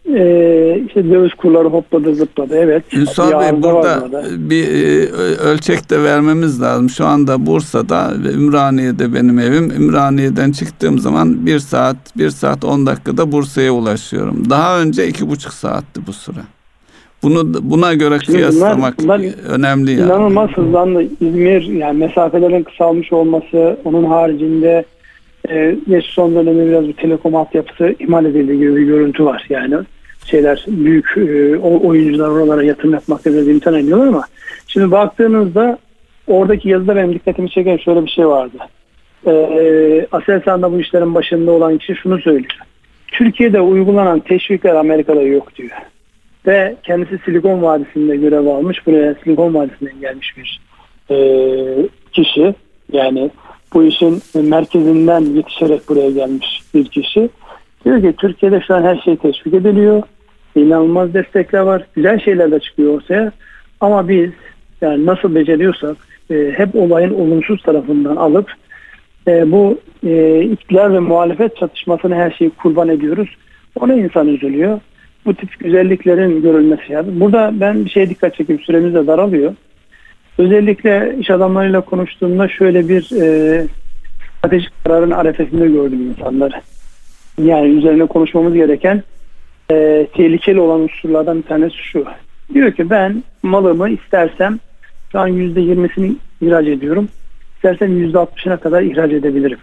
[0.09, 2.95] e, işte döviz kurları hopladı zıpladı evet.
[2.95, 5.07] Ünsal Bey burada bir e,
[5.37, 6.91] ölçek de vermemiz lazım.
[6.91, 9.71] Şu anda Bursa'da ve Ümraniye'de benim evim.
[9.71, 14.51] Ümraniye'den çıktığım zaman bir saat, bir saat on dakikada Bursa'ya ulaşıyorum.
[14.51, 16.41] Daha önce iki buçuk saatti bu süre.
[17.23, 20.03] Bunu buna göre Şimdi kıyaslamak bunlar, bunlar önemli yani.
[20.03, 21.03] İnanılmaz hızlandı.
[21.03, 24.85] İzmir yani mesafelerin kısalmış olması onun haricinde
[25.49, 29.75] e, son dönemde biraz bir telekom altyapısı ihmal edildiği gibi bir görüntü var yani.
[30.27, 34.25] Şeyler büyük e, oyuncular oralara yatırım yapmakta biraz imkan ediyorlar ama
[34.67, 35.79] şimdi baktığınızda
[36.27, 38.59] oradaki yazıda benim dikkatimi çeken şöyle bir şey vardı.
[39.27, 42.59] E, Aselsan'da bu işlerin başında olan kişi şunu söylüyor.
[43.09, 45.71] Türkiye'de uygulanan teşvikler Amerika'da yok diyor
[46.47, 48.87] ve kendisi Silikon Vadisi'nde görev almış.
[48.87, 50.61] Buraya Silikon Vadisi'nden gelmiş bir
[51.11, 51.17] e,
[52.13, 52.55] kişi.
[52.93, 53.31] Yani
[53.75, 57.31] bu işin merkezinden yetişerek buraya gelmiş bir kişi.
[57.85, 60.03] Diyor ki Türkiye'de şu an her şey teşvik ediliyor.
[60.57, 61.87] İnanılmaz destekler var.
[61.95, 63.33] Güzel şeyler de çıkıyor ortaya.
[63.81, 64.31] Ama biz
[64.81, 65.97] yani nasıl beceriyorsak
[66.31, 68.53] e, hep olayın olumsuz tarafından alıp
[69.29, 73.37] e, bu e, iktidar ve muhalefet çatışmasını her şeyi kurban ediyoruz.
[73.81, 74.81] Ona insan üzülüyor
[75.27, 77.21] bu tip güzelliklerin görülmesi lazım.
[77.21, 78.63] Burada ben bir şeye dikkat çekeyim.
[78.63, 79.55] Süremiz de daralıyor.
[80.39, 83.67] Özellikle iş adamlarıyla konuştuğumda şöyle bir e,
[84.39, 86.55] stratejik kararın arefesinde gördüm insanları.
[87.39, 89.03] Yani üzerine konuşmamız gereken
[89.71, 92.05] e, tehlikeli olan unsurlardan bir tanesi şu.
[92.55, 94.59] Diyor ki ben malımı istersem
[95.13, 97.09] şu an %20'sini ihraç ediyorum.
[97.55, 99.59] İstersem %60'ına kadar ihraç edebilirim.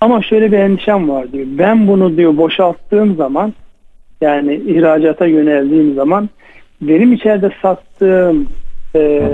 [0.00, 1.46] Ama şöyle bir endişem var diyor.
[1.48, 3.54] Ben bunu diyor boşalttığım zaman
[4.20, 6.28] yani ihracata yöneldiğim zaman
[6.80, 8.48] benim içeride sattığım
[8.94, 9.30] e,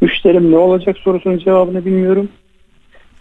[0.00, 2.28] müşterim ne olacak sorusunun cevabını bilmiyorum.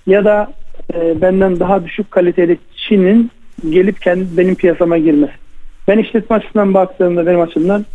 [0.07, 0.53] Ya da
[0.93, 3.31] e, benden daha düşük kaliteli Çin'in
[3.69, 5.33] gelip kendi benim piyasama girmesi.
[5.87, 7.85] Ben işletme açısından baktığımda benim açımdan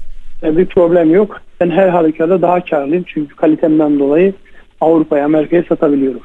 [0.42, 1.40] E, bir problem yok.
[1.60, 3.04] Ben her halükarda daha karlıyım.
[3.06, 4.32] Çünkü kalitemden dolayı
[4.80, 6.20] Avrupa'ya, Amerika'ya satabiliyorum.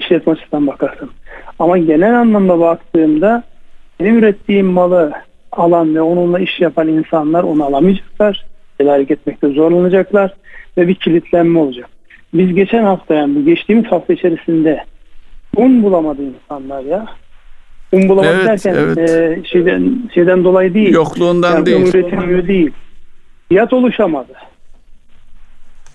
[0.00, 1.10] İşletme açısından bakarsın.
[1.58, 3.42] Ama genel anlamda baktığımda
[4.00, 5.12] benim ürettiğim malı
[5.58, 8.46] alan ve onunla iş yapan insanlar onu alamayacaklar.
[8.78, 10.34] Tedarik etmekte zorlanacaklar
[10.76, 11.88] ve bir kilitlenme olacak.
[12.34, 14.84] Biz geçen hafta yani geçtiğimiz hafta içerisinde
[15.56, 17.06] un bulamadı insanlar ya.
[17.92, 19.10] Un bulamadı evet, derken evet.
[19.10, 20.92] E, şeyden, şeyden dolayı değil.
[20.92, 21.94] Yokluğundan yani değil.
[21.94, 22.70] Üretilmiyor değil.
[23.48, 24.32] Fiyat oluşamadı.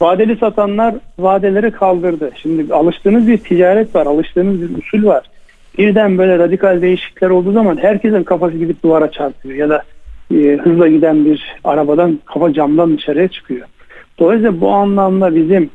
[0.02, 2.32] Vadeli satanlar vadeleri kaldırdı.
[2.36, 5.24] Şimdi alıştığınız bir ticaret var, alıştığınız bir usul var.
[5.80, 9.84] Birden böyle radikal değişiklikler olduğu zaman herkesin kafası gidip duvara çarpıyor ya da
[10.32, 13.68] e, hızla giden bir arabadan kafa camdan dışarıya çıkıyor.
[14.20, 15.70] Dolayısıyla bu anlamda bizim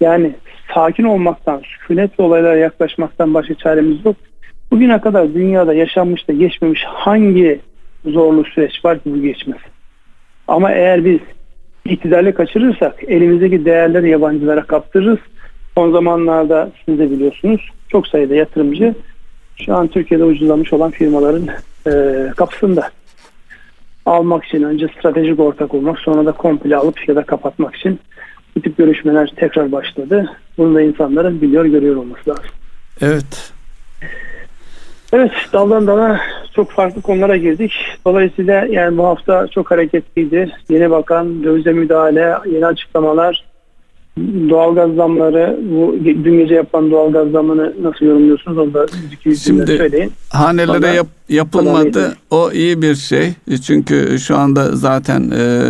[0.00, 0.34] yani
[0.74, 4.16] sakin olmaktan, sükunetle olaylara yaklaşmaktan başka çaremiz yok.
[4.70, 7.60] Bugüne kadar dünyada yaşanmış da geçmemiş hangi
[8.04, 9.60] zorlu süreç var ki bu geçmez.
[10.48, 11.18] Ama eğer biz
[11.84, 15.18] iktidarı kaçırırsak elimizdeki değerleri yabancılara kaptırırız.
[15.74, 18.94] Son zamanlarda siz de biliyorsunuz çok sayıda yatırımcı
[19.66, 21.48] şu an Türkiye'de ucuzlamış olan firmaların
[21.86, 21.92] e,
[22.36, 22.90] kapısında
[24.06, 28.00] almak için önce stratejik ortak olmak sonra da komple alıp ya da kapatmak için
[28.56, 30.36] bu tip görüşmeler tekrar başladı.
[30.58, 32.44] Bunu da insanların biliyor görüyor olması lazım.
[33.00, 33.52] Evet.
[35.12, 36.20] Evet daldan dala
[36.54, 37.72] çok farklı konulara girdik.
[38.06, 40.52] Dolayısıyla yani bu hafta çok hareketliydi.
[40.68, 43.44] Yeni bakan, dövize müdahale, yeni açıklamalar,
[44.50, 48.58] doğalgaz zamları, bu dün gece yapılan doğalgaz zamını nasıl yorumluyorsunuz?
[48.58, 48.86] Onu da
[49.44, 50.12] Şimdi söyleyin.
[50.30, 52.16] hanelere yap, yapılmadı.
[52.30, 53.32] O iyi bir şey.
[53.66, 55.60] Çünkü şu anda zaten e,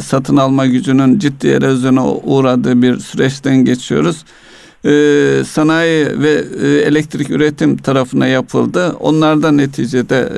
[0.00, 4.24] satın alma gücünün ciddi erozyona uğradığı bir süreçten geçiyoruz
[4.84, 8.96] e, sanayi ve e, elektrik üretim tarafına yapıldı.
[9.00, 10.28] Onlardan neticede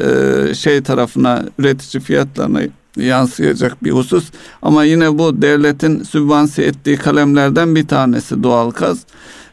[0.50, 2.60] e, şey tarafına üretici fiyatlarına
[2.96, 4.24] yansıyacak bir husus.
[4.62, 8.98] Ama yine bu devletin sübvanse ettiği kalemlerden bir tanesi doğal gaz.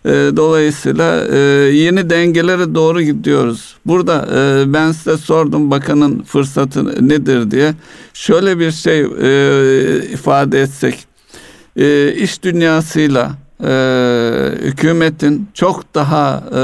[0.06, 1.38] E, dolayısıyla e,
[1.74, 3.76] yeni dengelere doğru gidiyoruz.
[3.86, 7.74] Burada e, ben size sordum bakanın fırsatı nedir diye.
[8.14, 11.06] Şöyle bir şey e, ifade etsek.
[11.76, 13.32] E, iş dünyasıyla
[13.64, 13.72] e,
[14.62, 16.62] hükümetin çok daha e,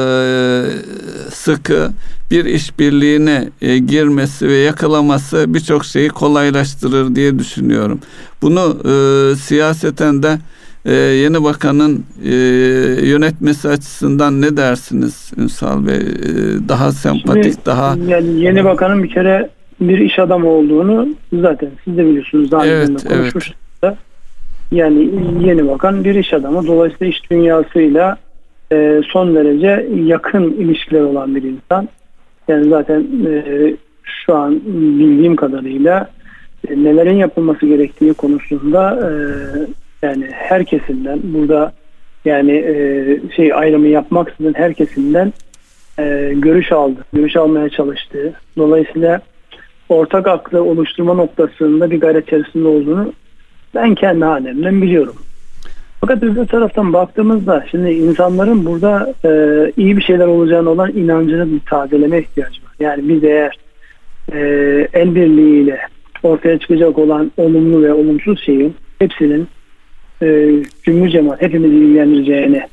[1.29, 1.89] sıkı
[2.31, 7.99] bir işbirliğine e, girmesi ve yakalaması birçok şeyi kolaylaştırır diye düşünüyorum.
[8.41, 10.37] Bunu e, siyaseten de
[10.85, 12.35] e, yeni bakanın e,
[13.07, 15.95] yönetmesi açısından ne dersiniz Ünsal Bey?
[15.95, 16.01] E,
[16.69, 17.95] daha sempatik, Şimdi, daha...
[18.07, 19.49] Yani yeni bakanın bir kere
[19.81, 22.51] bir iş adamı olduğunu zaten siz de biliyorsunuz.
[22.51, 23.33] Daha evet, evet.
[24.75, 25.09] Yani
[25.47, 26.67] yeni bakan bir iş adamı.
[26.67, 28.17] Dolayısıyla iş dünyasıyla
[28.71, 31.89] e, son derece yakın ilişkiler olan bir insan.
[32.47, 33.73] Yani zaten e,
[34.03, 36.09] şu an bildiğim kadarıyla
[36.67, 39.09] e, nelerin yapılması gerektiği konusunda e,
[40.05, 41.73] yani herkesinden burada
[42.25, 45.33] yani e, şey ayrımı yapmaksızın herkesinden
[45.99, 48.33] e, görüş aldı, görüş almaya çalıştı.
[48.57, 49.21] Dolayısıyla
[49.89, 53.13] ortak aklı oluşturma noktasında bir gayret içerisinde olduğunu
[53.75, 55.15] ben kendi halimden biliyorum.
[56.01, 59.29] Fakat öbür taraftan baktığımızda şimdi insanların burada e,
[59.77, 62.71] iyi bir şeyler olacağına olan inancını bir tazeleme ihtiyacı var.
[62.79, 63.57] Yani biz eğer
[64.33, 64.39] e,
[64.93, 65.79] el birliğiyle
[66.23, 69.47] ortaya çıkacak olan olumlu ve olumsuz şeyin hepsinin
[70.21, 70.51] e,
[70.83, 72.63] cümle cemaat hepimizi ilgilendireceğini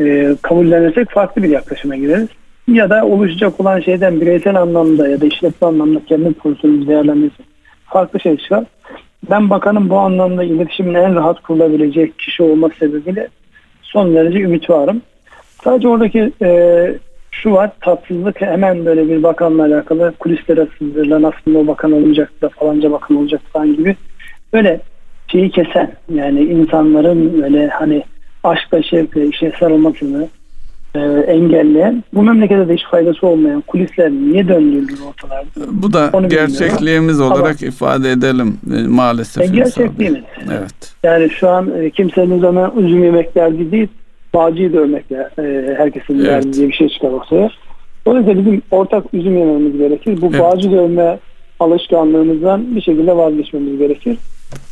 [0.00, 2.28] e, kabullenirsek farklı bir yaklaşıma gireriz.
[2.68, 7.46] Ya da oluşacak olan şeyden bireysel anlamda ya da işletme anlamda kendi pozisyonumuzu değerlendirsek
[7.84, 8.64] farklı şey çıkar.
[9.30, 13.28] Ben bakanın bu anlamda iletişimin en rahat kurulabilecek kişi olma sebebiyle
[13.82, 15.02] son derece ümit varım.
[15.64, 16.98] Sadece oradaki e,
[17.30, 22.48] şu var tatsızlık hemen böyle bir bakanla alakalı kulislere sızdırılan aslında o bakan olmayacaktı da
[22.48, 23.96] falanca bakan olacak falan gibi
[24.52, 24.80] böyle
[25.28, 28.02] şeyi kesen yani insanların böyle hani
[28.44, 30.28] aşkla şevkle işe sarılmasını
[30.96, 35.48] e, engelleyen bu memlekete de hiç faydası olmayan kulisler niye döndürülür ortalarda?
[35.70, 37.42] Bu da Onu gerçekliğimiz bilmiyorum.
[37.42, 39.44] olarak Ama, ifade edelim e, maalesef.
[39.44, 40.22] E, gerçekliğimiz.
[40.46, 40.94] Evet.
[41.02, 43.88] Yani şu an e, kimsenin üzerine üzüm yemek derdi değil
[44.34, 46.26] bağcıyı dövmekle e, herkesin evet.
[46.26, 47.50] derdi diye bir şey çıkar ortaya.
[48.06, 50.18] Dolayısıyla bizim ortak üzüm yememiz gerekir.
[50.20, 50.40] Bu evet.
[50.40, 51.18] bağcı dövme
[51.60, 54.18] alışkanlığımızdan bir şekilde vazgeçmemiz gerekir.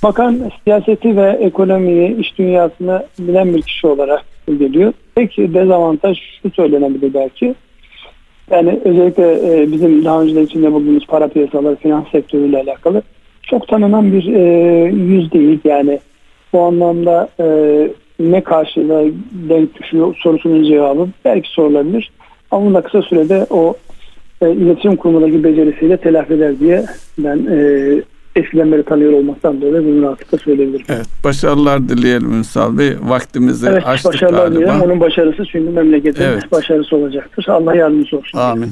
[0.02, 4.92] Bakan siyaseti ve ekonomiyi, iş dünyasını bilen bir kişi olarak geliyor.
[5.14, 7.54] Tek dezavantaj şu söylenebilir belki.
[8.50, 13.02] Yani özellikle e, bizim daha önce içinde bulunduğumuz para piyasaları, finans sektörüyle alakalı
[13.42, 15.58] çok tanınan bir e, yüz değil.
[15.64, 16.00] Yani
[16.52, 17.46] bu anlamda e,
[18.20, 22.10] ne karşılığa denk düşüyor sorusunun cevabı belki sorulabilir.
[22.50, 23.74] Ama bunu da kısa sürede o
[24.42, 26.84] e, iletişim kurumundaki becerisiyle telafi eder diye
[27.18, 27.58] ben e,
[28.36, 30.86] eskiden beri tanıyor olmaktan dolayı bunu rahatlıkla söyleyebilirim.
[30.88, 32.92] Evet, başarılar dileyelim Ünsal Bey.
[33.02, 34.60] Vaktimizi Evet, açtık başarılar galiba.
[34.60, 34.80] dilerim.
[34.82, 36.52] Onun başarısı çünkü memleketin Evet.
[36.52, 37.46] başarısı olacaktır.
[37.48, 38.38] Allah yardımcısı olsun.
[38.38, 38.70] Amin.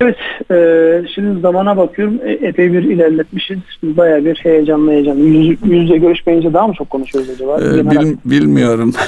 [0.00, 0.16] Evet,
[0.50, 2.18] e, şimdi zamana bakıyorum.
[2.24, 3.58] E, epey bir ilerletmişiz.
[3.82, 5.20] Bayağı bir heyecanlı heyecanlı.
[5.20, 7.58] Yüz, yüzle görüşmeyince daha mı çok konuşuyoruz acaba?
[7.60, 8.92] Ee, bil- bilmiyorum.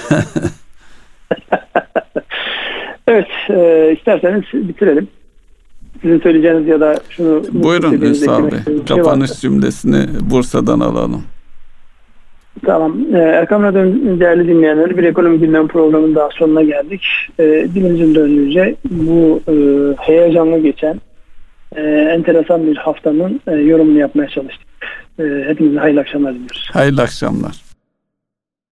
[3.09, 5.09] Evet, e, isterseniz bitirelim.
[6.03, 7.43] Sizin söyleyeceğiniz ya da şunu...
[7.53, 8.51] Buyurun Ünsal Bey.
[8.65, 8.95] şey varsa.
[8.95, 11.23] Kapanış cümlesini Bursa'dan alalım.
[12.67, 12.97] Tamam.
[13.15, 17.03] Ee, Erkam Radyo'nun değerli dinleyenleri bir ekonomi gündem programının daha sonuna geldik.
[17.39, 19.55] Ee, dilimizin döndüğünce bu e,
[19.99, 21.01] heyecanlı geçen
[21.77, 21.83] e,
[22.17, 24.67] enteresan bir haftanın e, yorumunu yapmaya çalıştık.
[25.19, 26.71] E, hepinize hayırlı akşamlar diliyoruz.
[26.73, 27.70] Hayırlı akşamlar.